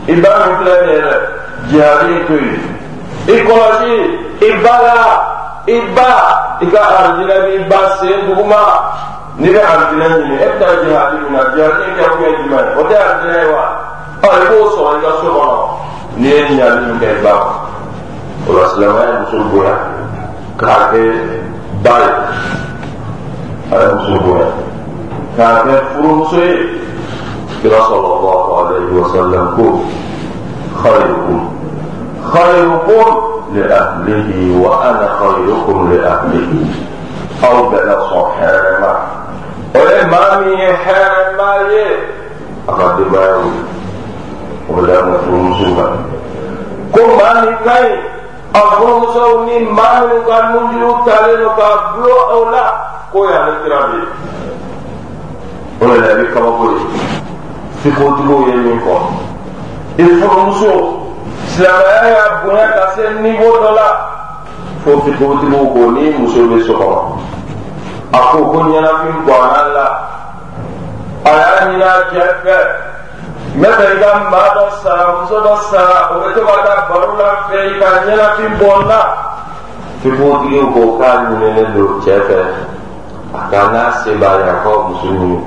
i 0.06 0.14
ba 0.14 0.30
min 0.46 0.52
filɛ 0.62 0.74
nin 0.78 0.90
ye 0.94 1.00
dɛ 1.02 1.14
jihadi 1.70 2.16
to 2.26 2.34
yen 2.38 2.62
i 3.26 3.34
kɔlɔsi 3.42 3.94
i 4.46 4.50
ba 4.62 4.74
la 4.86 5.41
i 5.66 5.80
ba 5.94 6.58
i 6.60 6.66
ka 6.66 6.80
arijinɛ 6.82 7.36
b'i 7.46 7.58
ba 7.70 7.78
sen 8.00 8.26
duguma 8.26 8.62
n'i 9.38 9.48
bɛ 9.54 9.60
arijinɛ 9.62 10.06
ɲini 10.14 10.34
e 10.34 10.38
bɛ 10.38 10.58
taa 10.58 10.74
jihadi 10.82 11.16
min 11.22 11.32
na 11.32 11.42
jihadi 11.54 11.84
kɛ 11.96 12.04
kun 12.10 12.22
ye 12.22 12.30
jumɛn 12.36 12.64
ye 12.66 12.74
o 12.74 12.82
tɛ 12.88 12.94
arijinɛ 12.98 13.36
ye 13.42 13.48
wa 13.54 13.64
ɔ 14.22 14.28
i 14.42 14.44
b'o 14.50 14.66
sɔrɔ 14.74 14.90
i 14.96 15.00
ka 15.02 15.10
so 15.20 15.28
kɔnɔ 15.36 15.56
n'i 16.18 16.28
ye 16.28 16.42
ɲininkali 16.42 16.80
min 16.86 16.98
kɛ 16.98 17.06
i 17.06 17.22
ba 17.22 17.32
ma 17.32 17.50
o 18.48 18.52
la 18.52 18.68
silamɛya 18.68 19.06
ye 19.06 19.18
muso 19.20 19.38
bonya 19.50 19.76
k'a 20.58 20.74
kɛ 20.90 21.02
ba 21.82 21.94
ye 22.02 22.10
a 23.70 23.74
ye 23.78 23.86
muso 23.94 24.14
bonya 24.24 24.48
k'a 25.36 25.62
kɛ 25.62 25.74
furumuso 25.94 26.36
ye 26.42 26.54
kira 27.62 27.78
sɔrɔ 27.78 28.10
wa 28.18 28.34
alayhi 28.66 28.90
wa 28.98 29.08
sallam 29.14 29.46
ko 29.54 29.64
xayirukum 30.82 31.40
xayirukum. 32.32 33.31
لأهله 33.53 34.57
وأنا 34.61 35.09
خيركم 35.19 35.91
لأهله 35.93 36.65
أو 37.43 37.69
بلا 37.69 37.99
صحيحة 38.09 38.99
ولما 39.75 40.39
من 40.39 40.75
حرما 40.75 41.67
أقد 42.69 43.11
بايو 43.11 43.51
ولا 44.69 45.05
مفهوم 45.05 45.53
سوى 45.53 45.91
كم 46.95 47.09
من 47.47 47.55
كاي 47.65 47.99
أفهم 48.55 49.05
سوني 49.13 49.59
ما 49.59 49.99
من 50.05 50.25
كان 50.27 50.55
نجلو 50.55 50.95
تالي 51.05 51.45
كابلو 51.57 52.19
أو 52.31 52.51
لا 52.51 52.73
كوي 53.13 53.33
على 53.35 53.53
كرامي 53.65 54.03
ولا 55.81 55.97
لا 55.97 56.23
بكما 56.23 56.45
قولي 56.49 56.79
في 57.83 57.91
قوتلو 57.91 58.41
يمين 58.47 58.79
قوم 58.79 59.27
ìfurumuso 59.97 60.73
silamɛya 61.50 62.08
y'a 62.14 62.26
bonya 62.44 62.66
ka 62.72 62.84
se 62.94 63.02
niwo 63.20 63.50
dɔ 63.62 63.70
la 63.74 63.88
fo 64.84 64.90
fitigiw 65.04 65.64
ko 65.72 65.90
ni 65.90 66.10
muso 66.18 66.40
bɛ 66.50 66.66
so 66.66 66.72
kɔnɔ 66.74 67.00
a 68.12 68.18
ko 68.30 68.38
ko 68.50 68.58
ɲɛnafin 68.68 69.16
bɔnna 69.26 69.60
la 69.74 69.86
a 71.24 71.30
y'a 71.30 71.50
ɲini 71.66 71.82
a 71.82 71.94
cɛ 72.10 72.22
fɛ 72.42 72.56
n 73.54 73.60
bɛ 73.62 73.68
fɛ 73.78 73.84
i 73.94 73.98
ka 74.00 74.10
maa 74.30 74.48
dɔ 74.56 74.64
sara 74.82 75.04
muso 75.20 75.36
dɔ 75.40 75.54
sara 75.70 75.98
o 76.10 76.14
bɛ 76.20 76.34
to 76.34 76.40
ka 76.46 76.54
taa 76.66 76.88
baro 76.88 77.08
la 77.16 77.28
fɛ 77.48 77.56
i 77.70 77.78
ka 77.78 77.88
ɲɛnafin 78.06 78.52
bɔnna 78.60 79.00
fitigiw 80.02 80.66
ko 80.74 80.98
k'a 80.98 81.10
ɲininen 81.28 81.74
don 81.74 82.00
cɛ 82.00 82.14
fɛ 82.28 82.38
a 83.34 83.40
ka 83.50 83.60
n'a 83.72 83.92
se 84.02 84.10
b'a 84.14 84.30
a 84.34 84.54
ka 84.64 84.70
muso 84.88 85.06
ɲini 85.06 85.38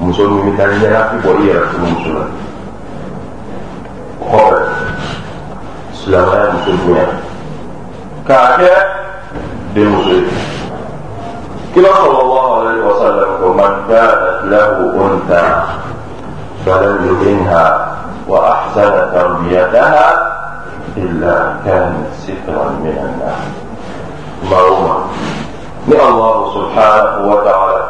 muso 0.00 0.28
min 0.28 0.44
bɛ 0.44 0.56
taa 0.56 0.66
ɲɛnafin 0.66 1.18
bɔ 1.24 1.30
i 1.40 1.46
yɛrɛ 1.48 1.62
furumuso 1.70 2.10
la. 2.18 2.24
Kɔfɛ 4.30 4.58
silamɛya 5.96 6.46
muso 6.52 6.72
bonya 6.84 7.06
k'a 8.26 8.56
kɛ 8.58 8.72
denmuso 9.74 10.10
ye 10.20 10.26
kila 11.74 11.88
sallallahu 11.88 12.50
alaihi 12.60 12.82
wa 12.84 12.94
sallam 13.00 13.30
ko 13.40 13.46
man 13.56 13.74
kanat 13.88 14.38
lahu 14.52 14.82
unta 15.00 15.44
falam 16.64 17.00
yuhinha 17.08 17.64
wa 18.28 18.38
ahsana 18.52 19.08
tarbiyataha 19.16 20.06
illa 21.00 21.56
kanat 21.64 22.12
sitran 22.20 22.76
min 22.84 22.92
an-nar 22.98 23.40
maruma 24.46 25.08
ni 25.88 25.96
Allah 25.96 26.34
subhanahu 26.54 27.20
wa 27.26 27.38
ta'ala 27.42 27.82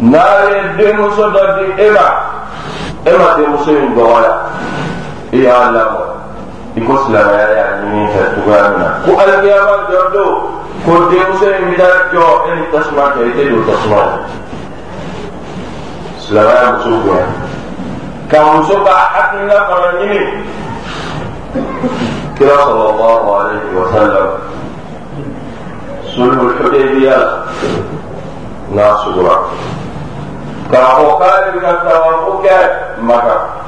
n'a 0.00 0.26
ye 0.48 0.58
denmuso 0.80 1.28
dɔ 1.30 1.42
di 1.60 1.66
e 1.84 1.88
ma 1.92 2.08
e 3.04 3.12
ma 3.20 3.28
denmuso 3.36 3.70
in 3.76 3.92
dɔgɔya 3.92 4.32
i 5.32 5.38
y'a 5.38 5.70
lamɔ 5.70 6.02
i 6.76 6.80
ko 6.86 6.92
silamɛya 7.06 7.48
y'a 7.56 7.66
ɲini 7.82 8.06
fɛ 8.14 8.22
cogoya 8.34 8.68
min 8.70 8.78
na 8.82 8.88
ko 9.04 9.10
alikiyama 9.22 9.74
jɔ 9.90 10.00
don 10.12 10.32
ko 10.84 10.92
denmuso 11.10 11.46
in 11.50 11.64
bɛ 11.70 11.76
taa 11.76 11.96
jɔ 12.12 12.24
e 12.46 12.50
ni 12.54 12.64
tasuma 12.72 13.04
cɛ 13.14 13.20
i 13.26 13.32
tɛ 13.36 13.42
don 13.50 13.62
tasuma 13.66 13.96
na 13.96 14.16
silamɛya 16.18 16.72
muso 16.74 16.90
bonya 17.04 17.26
ka 18.30 18.38
muso 18.54 18.74
ka 18.84 18.92
hakilina 19.14 19.56
fana 19.68 19.88
ɲini 19.98 20.22
kira 22.38 22.56
sallallahu 22.66 23.28
alaihi 23.38 23.74
wa 23.74 23.86
sallam 23.94 24.28
sulhul 26.14 26.54
hudaybiya 26.58 27.18
n'a 28.74 28.86
sugura 29.02 29.36
k'a 30.70 30.86
fɔ 30.98 31.06
k'ale 31.18 31.46
bɛ 31.54 31.60
ka 31.60 31.72
tawafo 31.86 32.32
kɛ 32.42 32.56
maka 33.02 33.59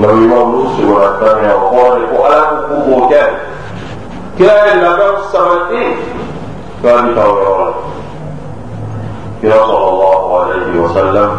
nabi 0.00 0.24
ma 0.30 0.36
olu 0.42 0.60
sigura 0.76 1.08
daminɛ 1.20 1.50
o 1.54 1.60
kɔrɔ 1.70 1.90
de 1.98 2.04
ko 2.10 2.16
ala 2.26 2.40
ko 2.48 2.56
k'u 2.66 2.76
b'o 2.86 2.98
kɛ 3.10 3.22
kira 4.36 4.54
ye 4.66 4.74
labɛn 4.82 5.14
sabati 5.32 5.82
k'a 6.82 6.92
bi 7.02 7.10
taa 7.16 7.26
o 7.26 7.34
yɔrɔ 7.42 7.64
la 7.64 7.72
kira 9.40 9.58
sallallahu 9.68 10.28
alaihi 10.40 10.78
wa 10.82 10.88
sallam 10.96 11.30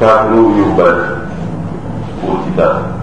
kafiriw 0.00 0.46
y'u 0.56 0.66
bali 0.78 1.06
k'u 2.20 2.30
ti 2.44 2.50
taa 2.58 2.94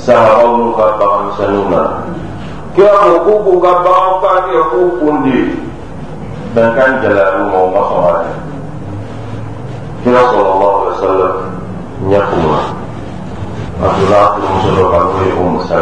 sahabamu 0.00 0.72
kabang 0.76 1.32
sanuma 1.36 2.04
Kira 2.70 3.18
kuku 3.18 3.34
buka 3.50 3.82
bangka 3.82 4.32
dia 4.46 4.62
pun 4.70 5.26
di 5.26 5.38
dan 6.54 6.74
kan 6.74 6.98
jalan 7.02 7.46
mau 7.50 7.66
masuk 7.70 7.98
hari. 8.02 8.30
Kira 10.06 10.22
sallallahu 10.30 10.76
alaihi 10.78 10.94
wasallam 10.98 11.34
nyakuma. 12.06 12.60
Abdullah 13.80 14.26
bin 14.38 14.44
Musa 14.44 14.70
bin 14.70 14.82
Abdul 14.82 14.90
Rahman 14.92 15.18
bin 15.18 15.48
Musa 15.56 15.80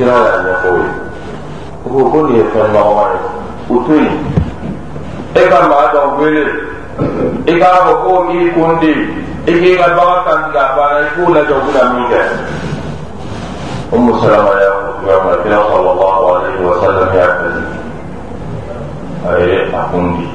Kira 0.00 0.12
ada 0.16 0.32
nyakui. 0.48 0.84
Hukum 1.82 2.22
dia 2.32 2.44
kan 2.56 2.72
bawaan 2.72 3.20
Utui. 3.68 4.06
Ikan 5.36 5.64
bawaan 5.68 6.08
kuih 6.16 6.48
Ikan 7.48 7.76
hukum 7.84 8.32
ikundi 8.32 8.94
sallam 16.82 17.08
y'a 17.14 17.26
fɛ 17.38 17.48
a 19.22 19.38
ye 19.38 19.56
a 19.70 19.80
kun 19.90 20.06
di 20.16 20.26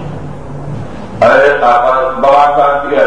a 1.22 1.28
ye 1.39 1.50
a 1.56 1.60
ka 1.60 1.93
bagan 2.22 2.50
kan 2.58 2.74
tigɛ 2.84 3.06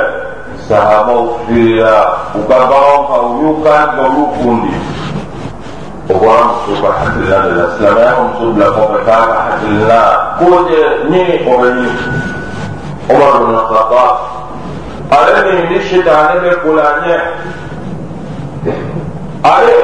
sahabaw 0.68 1.40
firila 1.46 1.94
u 2.36 2.40
ka 2.48 2.56
baganw 2.70 3.00
kan 3.08 3.22
u 3.24 3.32
y'u 3.40 3.52
kan 3.64 3.84
tigɛ 3.92 4.04
u 4.04 4.12
y'u 4.16 4.24
kun 4.40 4.56
di 4.64 4.74
o 6.10 6.14
bɔra 6.20 6.42
muso 6.48 6.72
ka 6.82 6.90
hakilina 6.98 7.38
de 7.44 7.52
la 7.60 7.64
silamɛya 7.76 8.12
ka 8.16 8.22
muso 8.28 8.44
bila 8.52 8.66
kɔfɛ 8.76 8.98
k'a 9.06 9.18
ka 9.30 9.38
hakilina 9.46 10.00
k'o 10.38 10.48
de 10.68 10.80
ɲini 11.08 11.34
o 11.44 11.52
bɛ 11.60 11.68
ɲini 11.76 11.92
umar 13.10 13.32
bin 13.40 13.56
khattab 13.68 14.29
ale 15.10 15.52
ni 15.52 15.74
ni 15.74 15.78
sitanɛ 15.88 16.34
bɛ 16.42 16.50
kola 16.62 16.84
ɲɛ 17.02 17.16
ale 19.42 19.76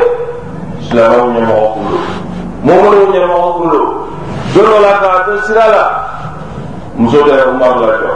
silamɛw 0.87 1.27
ɲɛmɔgɔ 1.35 1.67
kun 1.75 1.87
do 1.91 1.99
mɔmɔdɔw 2.67 3.07
ɲɛmɔgɔ 3.13 3.49
kun 3.59 3.69
do 3.71 3.81
don 4.55 4.65
dɔ 4.71 4.79
la 4.83 4.93
k'a 5.01 5.25
to 5.27 5.47
sira 5.47 5.67
la 5.75 5.85
muso 6.97 7.19
bɛ 7.25 7.35
umaru 7.51 7.81
la 7.87 7.95
jɔ 8.03 8.13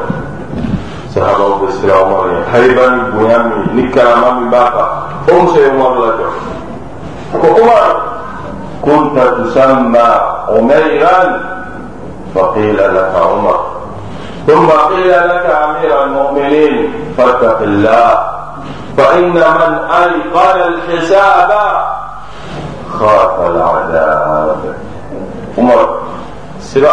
sahabaw 1.15 1.53
bɛ 1.61 1.67
sira 1.81 1.95
umaru 2.05 2.29
ɲɛ 2.31 2.41
hayiba 2.53 2.85
ni 2.95 3.03
bonya 3.19 3.39
min 3.49 3.63
ni 3.77 3.91
karama 3.91 4.41
min 4.41 4.51
b'a 4.51 4.71
kan 4.71 5.35
o 5.35 5.43
muso 5.43 5.59
ye 5.59 5.69
umaru 5.69 6.01
la 6.07 6.13
jɔ 6.19 6.29
ko 7.41 7.47
umaru 7.59 7.95
kunta 8.83 9.25
tusamma 9.37 10.07
umairan 10.55 11.29
faqila 12.35 12.87
laka 12.95 13.21
umaru 13.35 13.70
ثم 14.47 14.69
قيل 14.71 15.11
لك 15.11 15.47
أمير 15.65 16.03
المؤمنين 16.05 16.93
فاتق 17.19 17.59
الله 17.63 18.15
فإن 18.97 19.31
من 19.35 19.79
ايقن 19.91 20.61
الحساب 20.61 21.51
خاف 22.99 23.41
العذاب. 23.41 24.75
عمر 25.59 25.99
سبا 26.61 26.91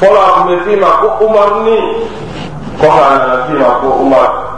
fɔlɔ 0.00 0.20
a 0.26 0.30
tun 0.34 0.46
bɛ 0.48 0.54
f'i 0.64 0.76
ma 0.76 0.86
ko 1.00 1.08
umaru 1.26 1.58
ni 1.66 1.76
kɔfɛ 2.80 3.02
a 3.02 3.18
nana 3.18 3.36
f'i 3.46 3.54
ma 3.58 3.68
ko 3.80 3.88
umaru 4.02 4.48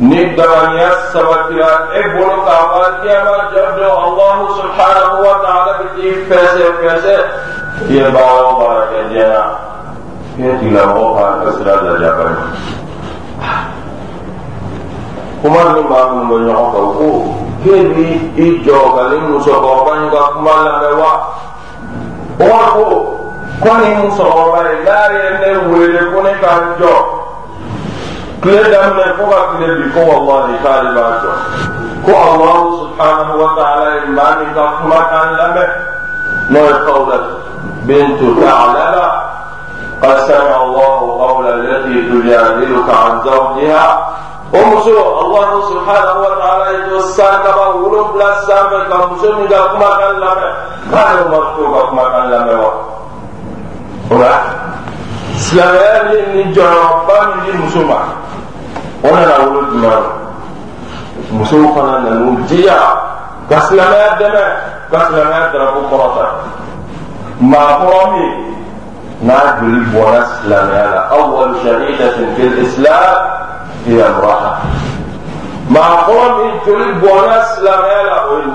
ni 0.00 0.34
damaniya 0.34 0.90
sabatira 1.12 1.88
e 1.94 2.02
bolo 2.14 2.42
k'a 2.42 2.58
fɔ 2.72 2.82
kiyama 3.02 3.36
jɔ 3.54 3.64
don 3.78 3.94
alahu 3.94 4.44
subhanahu 4.58 5.22
wa 5.22 5.34
ta'ala 5.44 5.72
bɛ 5.78 5.84
t'i 5.94 6.08
fɛsɛ 6.26 6.66
fɛsɛ 6.82 7.16
i 7.88 7.94
ye 7.94 8.02
baara 8.10 8.42
o 8.42 8.58
baara 8.58 8.82
kɛ 8.90 8.98
diɲɛ 9.10 9.26
na 9.30 9.42
i 10.38 10.42
ye 10.42 10.50
tigilamɔgɔ 10.58 11.08
k'a 11.14 11.26
ka 11.44 11.50
sira 11.56 11.74
lajɛ 11.86 12.10
ka 12.18 12.24
ɲɛ 12.26 12.42
kuma 15.42 15.62
min 15.74 15.86
b'a 15.86 16.00
minnu 16.10 16.26
bɛ 16.26 16.36
ɲɔgɔn 16.42 16.68
kan 16.74 16.86
ko 16.98 17.06
k'e 17.62 17.76
bi 17.94 18.06
i 18.34 18.46
jɔ 18.66 18.78
ka 18.96 19.02
ni 19.10 19.16
musokɔrɔba 19.30 19.92
ni 19.94 20.06
tile 28.44 28.62
daminɛ 28.70 29.04
fo 29.16 29.24
ka 29.32 29.38
tile 29.56 29.74
bi 29.80 29.86
ko 29.96 30.00
wallahi 30.04 30.54
k'ale 30.62 30.90
b'a 30.96 31.06
jɔ 31.24 31.32
ko 32.04 32.12
alahu 32.12 32.64
subhanahu 32.84 33.32
wa 33.40 33.48
ta'ala 33.56 33.84
ye 33.96 34.00
maa 34.12 34.32
min 34.38 34.50
ka 34.52 34.64
kumakan 34.78 35.28
lamɛn 35.40 35.70
n'o 36.52 36.60
ye 36.68 36.76
kawla 36.86 37.16
bintu 37.88 38.26
ta'alaba 38.40 39.06
قد 40.04 40.18
سمع 40.28 40.56
الله 40.62 40.98
قول 41.24 41.46
التي 41.48 41.96
تجادلك 42.12 42.88
عن 42.92 43.12
زوجها 43.24 43.86
o 44.52 44.58
muso 44.70 44.92
allahu 44.92 45.56
subhanahu 45.72 46.18
wa 46.28 46.32
ta'ala 46.36 46.66
ye 46.76 46.80
to 46.92 47.00
san 47.16 47.40
kaba 47.40 47.64
wolonfila 47.80 48.28
sanfɛ 48.44 48.78
ka 48.92 48.96
muso 49.08 49.28
min 49.40 49.48
ka 49.48 49.72
kumakan 49.72 50.14
lamɛn 50.20 50.52
k'ale 50.92 51.22
ma 51.32 51.40
silamɛya 55.44 55.98
ye 56.12 56.18
nin 56.32 56.52
jɔyɔrɔba 56.54 57.16
min 57.28 57.38
di 57.44 57.52
muso 57.58 57.80
ma 57.84 57.98
o 59.02 59.08
nana 59.14 59.34
wolo 59.44 59.60
jumɛn 59.70 60.04
musow 61.32 61.74
fana 61.74 61.98
nan'u 62.04 62.36
jija 62.48 62.78
ka 63.48 63.56
silamɛya 63.68 64.08
dɛmɛ 64.20 64.44
ka 64.90 64.98
silamɛya 65.08 65.52
darapo 65.52 65.80
kɔrɔta 65.90 66.26
maakɔrɔ 67.40 68.02
min 68.12 68.32
n'a 69.26 69.38
joli 69.60 69.80
bɔra 69.92 70.20
silamɛya 70.40 70.86
la 70.94 71.00
awwalu 71.16 71.54
shahidatin 71.62 72.28
fil 72.36 72.58
islam 72.64 73.34
هي 73.86 74.06
امرأة 74.06 74.56
مع 75.70 75.88
قوم 76.00 76.58
تريد 76.66 77.00
بونا 77.00 77.44
سلامة 77.44 78.02
لا 78.02 78.24
وين 78.24 78.54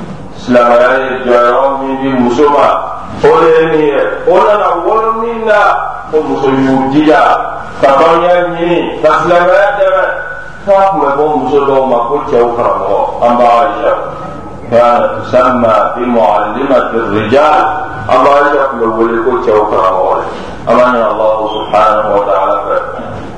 silamɛya 0.51 0.89
ye 0.99 1.11
jɔyɔrɔ 1.25 1.79
min 1.79 1.95
di 2.01 2.09
muso 2.19 2.49
ma 2.49 2.67
o 3.23 3.39
de 3.39 3.47
ye 3.47 3.65
nin 3.71 3.87
ye 3.87 4.03
o 4.27 4.35
nana 4.35 4.69
wolo 4.85 5.11
min 5.23 5.45
na 5.45 5.63
ko 6.11 6.19
muso 6.27 6.47
y'u 6.51 6.91
jija 6.91 7.23
ka 7.79 7.87
dɔnniya 7.95 8.35
ɲini 8.51 9.01
ka 9.01 9.09
silamɛya 9.23 9.67
dɛmɛ 9.79 10.03
k'a 10.65 10.91
tun 10.91 10.99
bɛ 10.99 11.07
fɔ 11.15 11.23
muso 11.39 11.59
dɔw 11.65 11.85
ma 11.87 11.97
ko 12.07 12.15
cɛw 12.27 12.47
karamɔgɔ 12.55 12.99
an 13.23 13.37
b'a 13.37 13.49
aisha 13.63 13.95
كانت 14.71 15.27
تسمى 15.27 15.75
بمعلمة 15.97 16.89
الرجال 16.95 17.65
الله 18.07 18.39
يحكم 18.55 18.79
الولي 18.79 19.19
كل 19.23 19.39
karamɔgɔ 19.43 20.15
ye 20.15 20.25
أماني 20.71 21.01
الله 21.11 21.37
سبحانه 21.57 22.05
وتعالى 22.15 22.79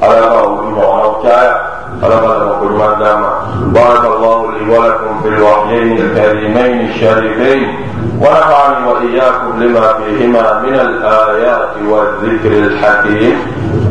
على 0.02 0.20
قول 0.22 0.74
وعوكايا 0.78 1.56
على 1.58 1.58
قدر 1.58 1.73
خلقنا 2.02 2.52
وكل 2.52 2.78
دام 3.00 3.24
بارك 3.62 4.06
الله 4.06 4.52
لي 4.52 4.78
ولكم 4.78 5.22
في 5.24 5.30
الوحيين 5.30 5.98
الكريمين 5.98 6.90
الشريفين. 6.90 7.76
ونفعني 8.20 8.88
وإياكم 8.88 9.64
لما 9.64 9.94
فيهما 9.94 10.62
من 10.62 10.76
الآيات 10.76 11.70
والذكر 11.90 12.52
الحكيم. 12.52 13.38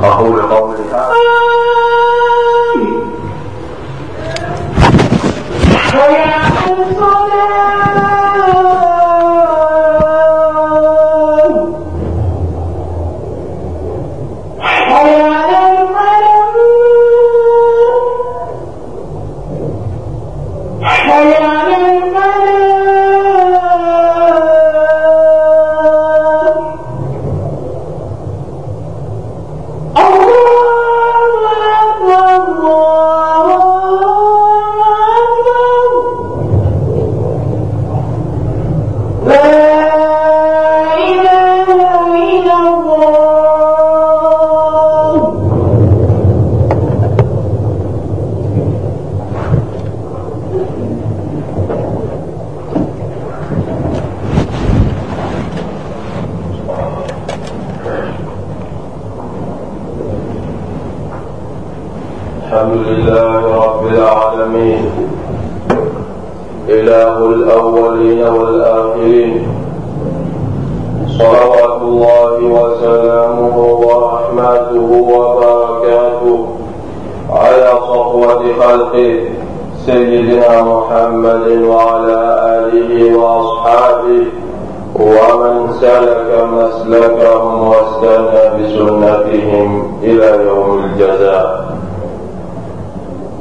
أقول 0.02 0.42
قولي 0.42 0.78
هذا. 0.92 1.12
ويقوم 5.94 6.78
صلاه 6.98 8.01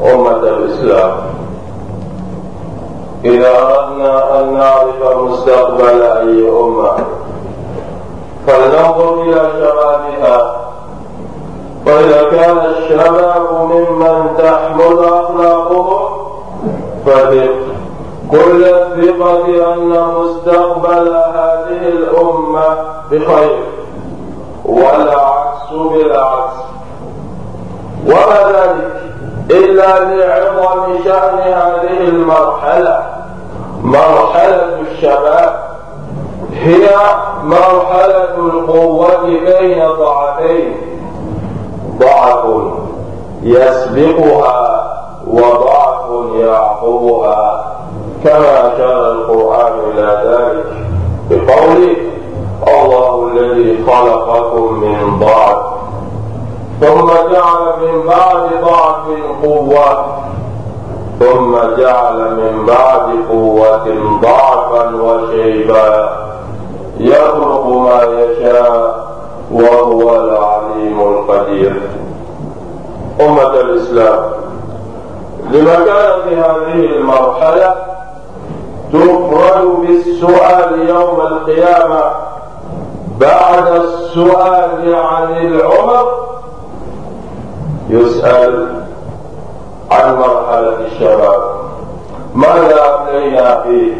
أمة 0.03 0.37
الإسلام 0.37 1.11
إذا 3.25 3.49
أردنا 3.57 4.39
أن 4.39 4.53
نعرف 4.53 5.17
مستقبل 5.17 6.01
أي 6.01 6.49
أمة 6.49 6.93
فلننظر 8.47 9.21
إلى 9.21 9.49
شبابها 9.59 10.55
فإذا 11.85 12.23
كان 12.31 12.57
الشباب 12.57 13.47
ممن 13.51 14.27
تحمل 14.37 15.05
أخلاقهم 15.05 16.09
فثق 17.05 17.49
كل 18.31 18.63
الثقة 18.63 19.73
أن 19.73 20.13
مستقبل 20.17 21.09
هذه 21.09 21.87
الأمة 21.87 22.77
بخير 23.11 23.59
والعكس 24.65 25.73
بالعكس. 25.73 26.53
وما 28.05 28.51
ذلك 28.51 29.10
إلا 29.51 29.99
لعظم 29.99 31.03
شأن 31.03 31.37
هذه 31.39 31.99
المرحلة. 32.07 33.03
مرحلة 33.83 34.79
الشباب 34.91 35.59
هي 36.53 36.89
مرحلة 37.43 38.35
القوة 38.37 39.23
بين 39.23 39.87
ضعفين. 39.99 40.73
ضعف 41.99 42.45
يسبقها 43.43 44.93
وضعف 45.27 46.35
يعقبها. 46.35 47.65
كما 48.23 48.75
أشار 48.75 49.11
القرآن 49.11 49.73
إلى 49.91 50.21
ذلك 50.25 50.65
بقوله 51.29 51.95
الله 52.67 53.27
الذي 53.33 53.85
خلقكم 53.87 54.73
من 54.73 55.19
ضعف 55.19 55.57
ثم 56.81 57.07
جعل 57.07 57.63
من 57.81 58.07
بعد 58.07 58.49
ضعف 58.63 59.05
قوة 59.43 60.05
ثم 61.19 61.55
جعل 61.77 62.15
من 62.15 62.65
بعد 62.65 63.09
قوة 63.29 63.87
ضعفا 64.21 64.95
وشيبا. 64.95 66.09
يخلق 66.99 67.65
ما 67.67 68.03
يشاء 68.03 69.07
وهو 69.51 70.15
العليم 70.15 71.01
القدير. 71.01 71.81
أمة 73.21 73.53
الإسلام 73.59 74.23
لمكانة 75.51 76.45
هذه 76.45 76.85
المرحلة 76.85 77.75
تفرد 78.93 79.67
بالسؤال 79.81 80.89
يوم 80.89 81.21
القيامة 81.21 82.03
بعد 83.19 83.67
السؤال 83.67 84.95
عن 84.95 85.37
العمر 85.37 86.05
يسأل 87.91 88.67
عن 89.91 90.15
مرحلة 90.15 90.77
الشباب. 90.87 91.41
ماذا 92.35 92.95
أبلينا 92.95 93.61
فيه؟ 93.61 93.93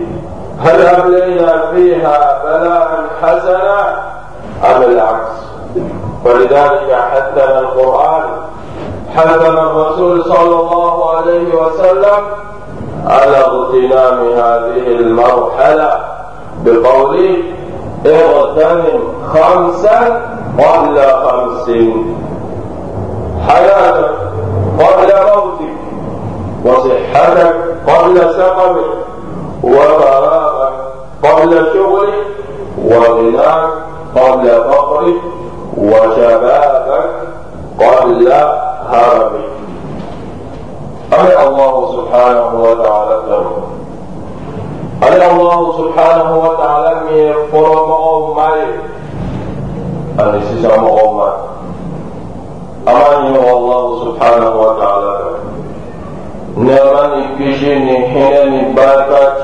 هل 0.60 0.86
أبلينا 0.86 1.72
فيها 1.72 2.42
بلاء 2.44 3.04
حسنا 3.22 4.04
أم 4.64 4.84
العكس؟ 4.84 5.42
ولذلك 6.26 6.94
حثنا 7.12 7.60
القرآن 7.60 8.24
حثنا 9.16 9.62
الرسول 9.62 10.24
صلى 10.24 10.60
الله 10.60 11.16
عليه 11.16 11.56
وسلم 11.56 12.24
على 13.08 13.38
اغتنام 13.38 14.20
هذه 14.20 14.88
المرحلة 14.88 16.00
بقوله 16.66 17.38
اغتنم 18.06 19.04
خمسا 19.34 20.22
قبل 20.60 21.02
خمس 21.02 21.70
حياتك 23.48 24.12
قبل 24.80 25.14
موتك 25.28 25.74
وصحتك 26.66 27.56
قبل 27.88 28.20
سقمك 28.34 28.86
وفراغك 29.64 30.74
قبل 31.24 31.66
شغلك 31.74 32.14
وغناك 32.86 33.70
قبل 34.16 34.50
فقرك 34.50 35.16
وشبابك 35.78 37.10
قبل 37.80 38.32
هرمك 38.90 39.52
أي 41.14 41.48
الله 41.48 41.92
سبحانه 41.98 42.64
وتعالى 42.64 43.22
أي 45.04 45.32
الله 45.32 45.74
سبحانه 45.78 46.38
وتعالى 46.38 46.96
من 47.12 47.34
فرم 47.52 47.92
أمي 47.92 48.64
أن 50.20 50.42
سيسام 50.50 50.86
أمي 50.86 51.32
amani 52.86 53.30
wa 53.38 53.46
Allah 53.54 53.82
subhanahu 54.04 54.58
wa 54.60 54.72
ta'ala. 54.80 55.16
Ni 56.58 56.74
kishini 56.74 57.22
kishi 57.38 57.72
ni 57.76 57.96
hine 58.10 58.42
ni 58.50 58.62
bata 58.74 59.38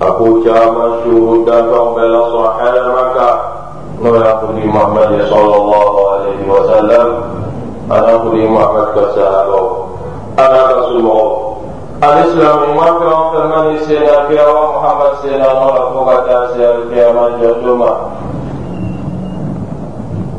aku 0.00 0.42
cha 0.44 0.54
amani 0.62 0.94
shuhuda 1.04 1.62
kwa 1.62 1.78
sahaya 2.32 2.84
maka. 2.92 3.28
Nuna 4.02 4.32
kudi 4.42 4.66
Muhammad 4.66 5.10
ya 5.18 5.24
sallallahu 5.30 5.98
alaihi 6.14 6.44
wa 6.50 6.60
sallam. 6.66 7.08
Ana 7.90 8.18
kudi 8.18 8.42
Muhammad 8.48 8.86
kwa 8.94 9.06
Anak 10.34 10.66
rasulullah 10.82 11.54
Al-Islam 12.02 12.56
ni 12.66 12.72
makra 12.74 13.30
firman 13.30 13.64
ni 13.70 13.78
sena 13.86 14.26
Fiyawa 14.26 14.66
Muhammad 14.82 15.12
sena 15.22 15.46
Nolak 15.46 15.86
muka 15.94 16.16
ta'asya 16.26 16.66
Al-Qiyamah 16.82 17.38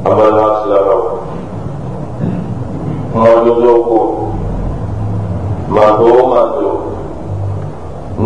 ọlọ́dún 0.10 0.44
àtìlẹ́wọ̀ 0.50 1.00
wọn 3.16 3.38
lójú 3.46 3.70
ọkọ̀ 3.78 4.02
màdó 5.76 6.10
màdó 6.34 6.70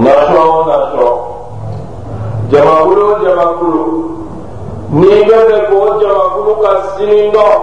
nàṣọ 0.03 0.43
nàṣọ 0.69 1.07
jamakulu 2.51 3.05
jamakulu 3.23 3.83
n'i 4.97 5.15
bɛ 5.27 5.37
fɛ 5.49 5.57
k'o 5.69 5.79
jamakulu 6.01 6.51
ka 6.63 6.71
sini 6.91 7.19
dɔn 7.33 7.57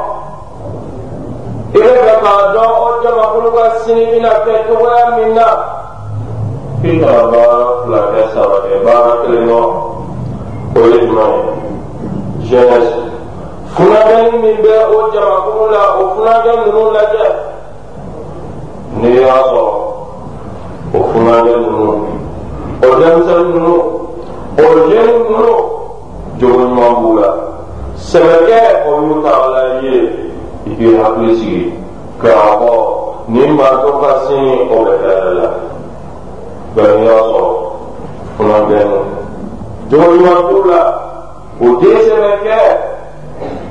i 1.75 1.79
bɛ 1.85 1.93
fɛ 2.05 2.15
k'a 2.23 2.35
dɔn 2.55 2.71
o 2.85 2.89
jamakulu 3.03 3.49
ka 3.57 3.65
sini 3.83 4.05
bɛna 4.11 4.31
kɛ 4.45 4.53
cogoya 4.67 5.03
min 5.17 5.31
na 5.39 5.47
f'i 6.81 6.93
ka 7.01 7.13
baara 7.31 7.59
fila 7.83 8.01
kɛ 8.13 8.21
saba 8.35 8.57
kɛ 8.67 8.75
baara 8.85 9.13
kelen 9.23 9.49
kɔ 9.51 9.61
o 10.77 10.81
ye 10.91 10.99
jumɛn 11.07 11.33
ye 11.37 12.47
jeunesse 12.49 13.16
funankɛni 13.77 14.39
min 14.43 14.57
bɛ 14.63 14.75
o 14.97 15.11
jamakulu 15.13 15.65
la 15.71 15.83
o 16.01 16.03
funankɛ 16.15 16.51
ninnu 16.65 16.83
lajɛ 16.97 17.25
n'i 19.01 19.11
y'a 19.21 19.37
sɔrɔ 19.49 19.73
o 20.95 20.99
funankɛ 21.13 21.53
ninnu 21.63 21.85
o 22.83 22.89
denmisɛnnin 23.01 23.53
ninnu 23.53 23.75
o 24.57 24.63
jɛni 24.89 25.13
ninnu 25.13 25.53
jogo 26.39 26.59
ɲuman 26.65 26.95
b'u 27.01 27.19
la 27.21 27.29
sɛbɛkɛ 27.97 28.59
o 28.89 28.91
y'u 29.07 29.23
tagala 29.23 29.63
ye 29.83 29.97
i 30.67 30.71
k'i 30.79 30.97
hakili 31.03 31.37
sigi 31.37 31.73
k'a 32.23 32.57
fɔ 32.61 32.73
nin 33.29 33.51
maa 33.57 33.77
to 33.83 33.93
ka 34.01 34.11
sin 34.27 34.69
o 34.73 34.85
bɛ 34.85 34.93
hɛrɛ 35.05 35.33
la 35.39 35.49
bɛɛ 36.77 36.97
n'i 36.97 37.05
y'a 37.05 37.19
sɔrɔ 37.29 37.51
funankɛ 38.39 38.79
jogo 39.91 40.07
ɲuman 40.17 40.49
t'u 40.49 40.65
la 40.71 40.81
o 41.61 41.67
den 41.81 41.99
sɛbɛkɛ 42.09 42.86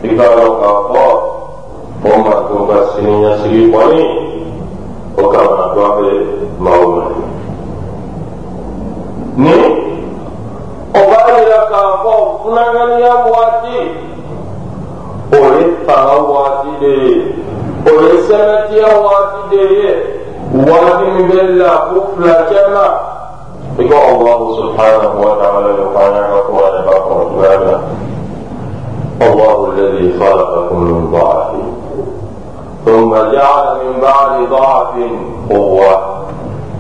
i 0.06 0.16
k'a 0.18 0.28
dɔn 0.38 0.52
k'a 0.62 0.72
fɔ 0.90 1.04
o 2.06 2.18
maa 2.24 2.42
to 2.48 2.56
ka 2.70 2.78
sini 2.92 3.12
ɲɛsigi 3.24 3.62
kɔni 3.74 4.02
o 5.18 5.24
kamana 5.34 5.66
dɔ 5.76 5.84
bɛ 5.98 6.10
maaw 6.64 6.86
ma 6.96 7.04
ni 9.44 9.56
o 10.94 11.00
b'a 11.10 11.20
yira 11.38 11.60
k'a 11.72 11.82
fɔ 12.04 12.14
funanganiya 12.42 13.14
waati 13.32 13.78
o 15.34 15.38
ye 15.58 15.64
fanga 15.86 16.16
waati 16.34 16.70
de 16.82 16.92
ye 17.04 17.16
o 17.90 17.92
ye 18.06 18.12
sɛbɛntiya 18.28 18.90
waati 19.06 19.42
de 19.52 19.62
ye 19.80 19.90
waati 20.70 21.06
min 21.16 21.28
bɛ 21.30 21.40
lafo 21.60 21.98
fila 22.14 22.36
cɛ 22.50 22.62
ma 22.74 22.86
i 23.80 23.84
ka 23.90 23.98
Allahu 24.12 24.46
subhanahu 24.60 25.18
wa 25.18 25.34
ta'ala 25.42 25.74
de 25.74 25.84
fɔ 25.94 26.00
an 26.06 26.14
y'a 26.16 26.24
ka 26.30 26.40
kuranɛ 26.48 26.80
b'a 26.86 26.96
kɔnɔ 27.08 27.24
cogoya 27.30 27.58
min 27.60 27.72
na. 27.72 27.80
الله 29.22 29.72
الذي 29.74 30.20
خلقكم 30.20 30.80
من 30.84 31.12
ضعف 31.12 31.48
ثم 32.86 33.16
جعل 33.16 33.78
من 33.86 34.02
بعد 34.02 34.50
ضعف 34.50 34.88
قوة 35.50 36.16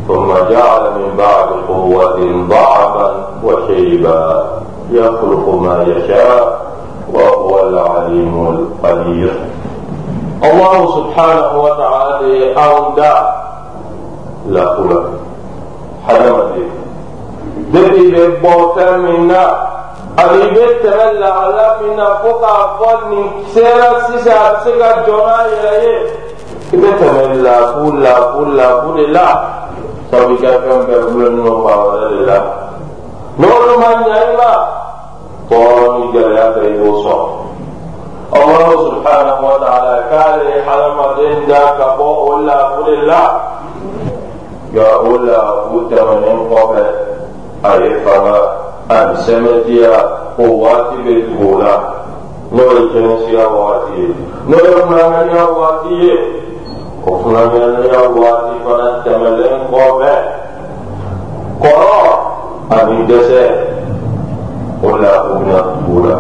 ثم 0.08 0.34
جعل 0.50 0.82
من 0.82 1.17
بعد 1.17 1.48
قوة 1.67 2.45
ضعفا 2.50 3.28
وشيبا 3.43 4.45
يخلق 4.91 5.50
ما 5.50 5.84
يشاء 5.88 6.65
وهو 7.13 7.69
العليم 7.69 8.48
القدير. 8.48 9.34
الله 10.43 10.95
سبحانه 10.95 11.63
وتعالى 11.63 12.54
أودع 12.54 13.30
لا 14.50 14.65
قوة 14.65 15.10
حدمتي 16.08 16.67
ذكي 17.74 18.12
ببوتا 18.12 18.98
منا 18.98 19.64
ani 20.17 20.43
i 20.43 20.47
bɛ 20.56 20.63
tɛmɛ 20.82 21.06
lahala 21.19 21.78
min 21.82 21.95
na 21.97 22.08
fo 22.21 22.30
k'a 22.39 22.56
fɔ 22.80 22.89
nin 23.10 23.28
sera 23.54 23.89
sisan 24.08 24.38
a 24.38 24.49
bɛ 24.54 24.63
se 24.63 24.71
ka 24.80 24.89
jɔ 25.06 25.17
n'a 25.28 25.38
yɛrɛ 25.51 25.73
ye. 25.84 25.95
I 26.73 26.75
bɛ 26.82 26.89
tɛmɛ 26.99 27.23
laafu 27.45 27.84
laafu 28.04 28.41
laafu 28.58 28.89
de 28.97 29.08
la. 29.12 29.28
Sabu 30.12 30.34
i 30.34 30.38
ka 30.38 30.47
fɛn 30.63 30.80
bɛɛ 30.88 30.99
gulonnen 31.12 31.43
don 31.45 31.58
fan 31.67 31.80
wɛrɛ 31.88 32.08
de 32.10 32.21
la. 32.30 32.38
N'olu 33.39 33.73
ma 33.82 33.89
ɲa 34.08 34.15
i 34.23 34.36
ma 34.39 34.51
tɔɔrɔ 35.49 35.86
ni 35.99 36.06
gɛlɛya 36.13 36.45
bɛɛ 36.56 36.67
i 36.71 36.78
b'o 36.80 36.91
sɔrɔ 37.04 37.28
Allah 38.36 38.69
subhanahu 38.88 39.43
wa 39.43 39.58
ta'ala 39.63 39.95
k'ale 40.10 40.47
hadamaden 40.65 41.47
da 41.47 41.75
ka 41.78 41.88
bɔ 41.97 42.08
o 42.30 42.32
laafu 42.47 42.84
de 42.86 42.95
la. 43.06 43.23
Nka 44.71 44.88
o 45.04 45.12
la 45.28 45.39
o 45.75 45.78
tɛmɛnen 45.91 46.39
kɔfɛ 46.49 46.84
a 47.63 47.71
ye 47.84 47.99
fanga 48.06 48.65
a 48.89 49.06
bi 49.06 49.15
sɛmɛtiya 49.26 49.93
o 50.38 50.43
waati 50.62 50.95
bɛ 51.06 51.13
tugu 51.26 51.56
o 51.56 51.58
la 51.60 51.74
n'o 52.52 52.63
ye 52.63 52.82
jɛnɛsiya 52.93 53.43
waati 53.50 53.91
ye 54.02 54.08
n'o 54.48 54.58
ye 54.58 54.71
kunnamaniya 54.86 55.43
waati 55.58 55.93
ye 56.04 56.13
o 57.06 57.12
kunnamaniya 57.21 58.00
waati 58.19 58.54
fana 58.63 58.88
tɛmɛlen 59.04 59.56
kɔfɛ 59.71 60.13
kɔrɔ 61.62 61.98
ani 62.69 63.06
dɛsɛ 63.10 63.41
o 64.84 64.89
la 65.02 65.12
o 65.24 65.34
bɛna 65.39 65.60
tugu 65.74 65.98
o 65.98 66.06
la. 66.06 66.15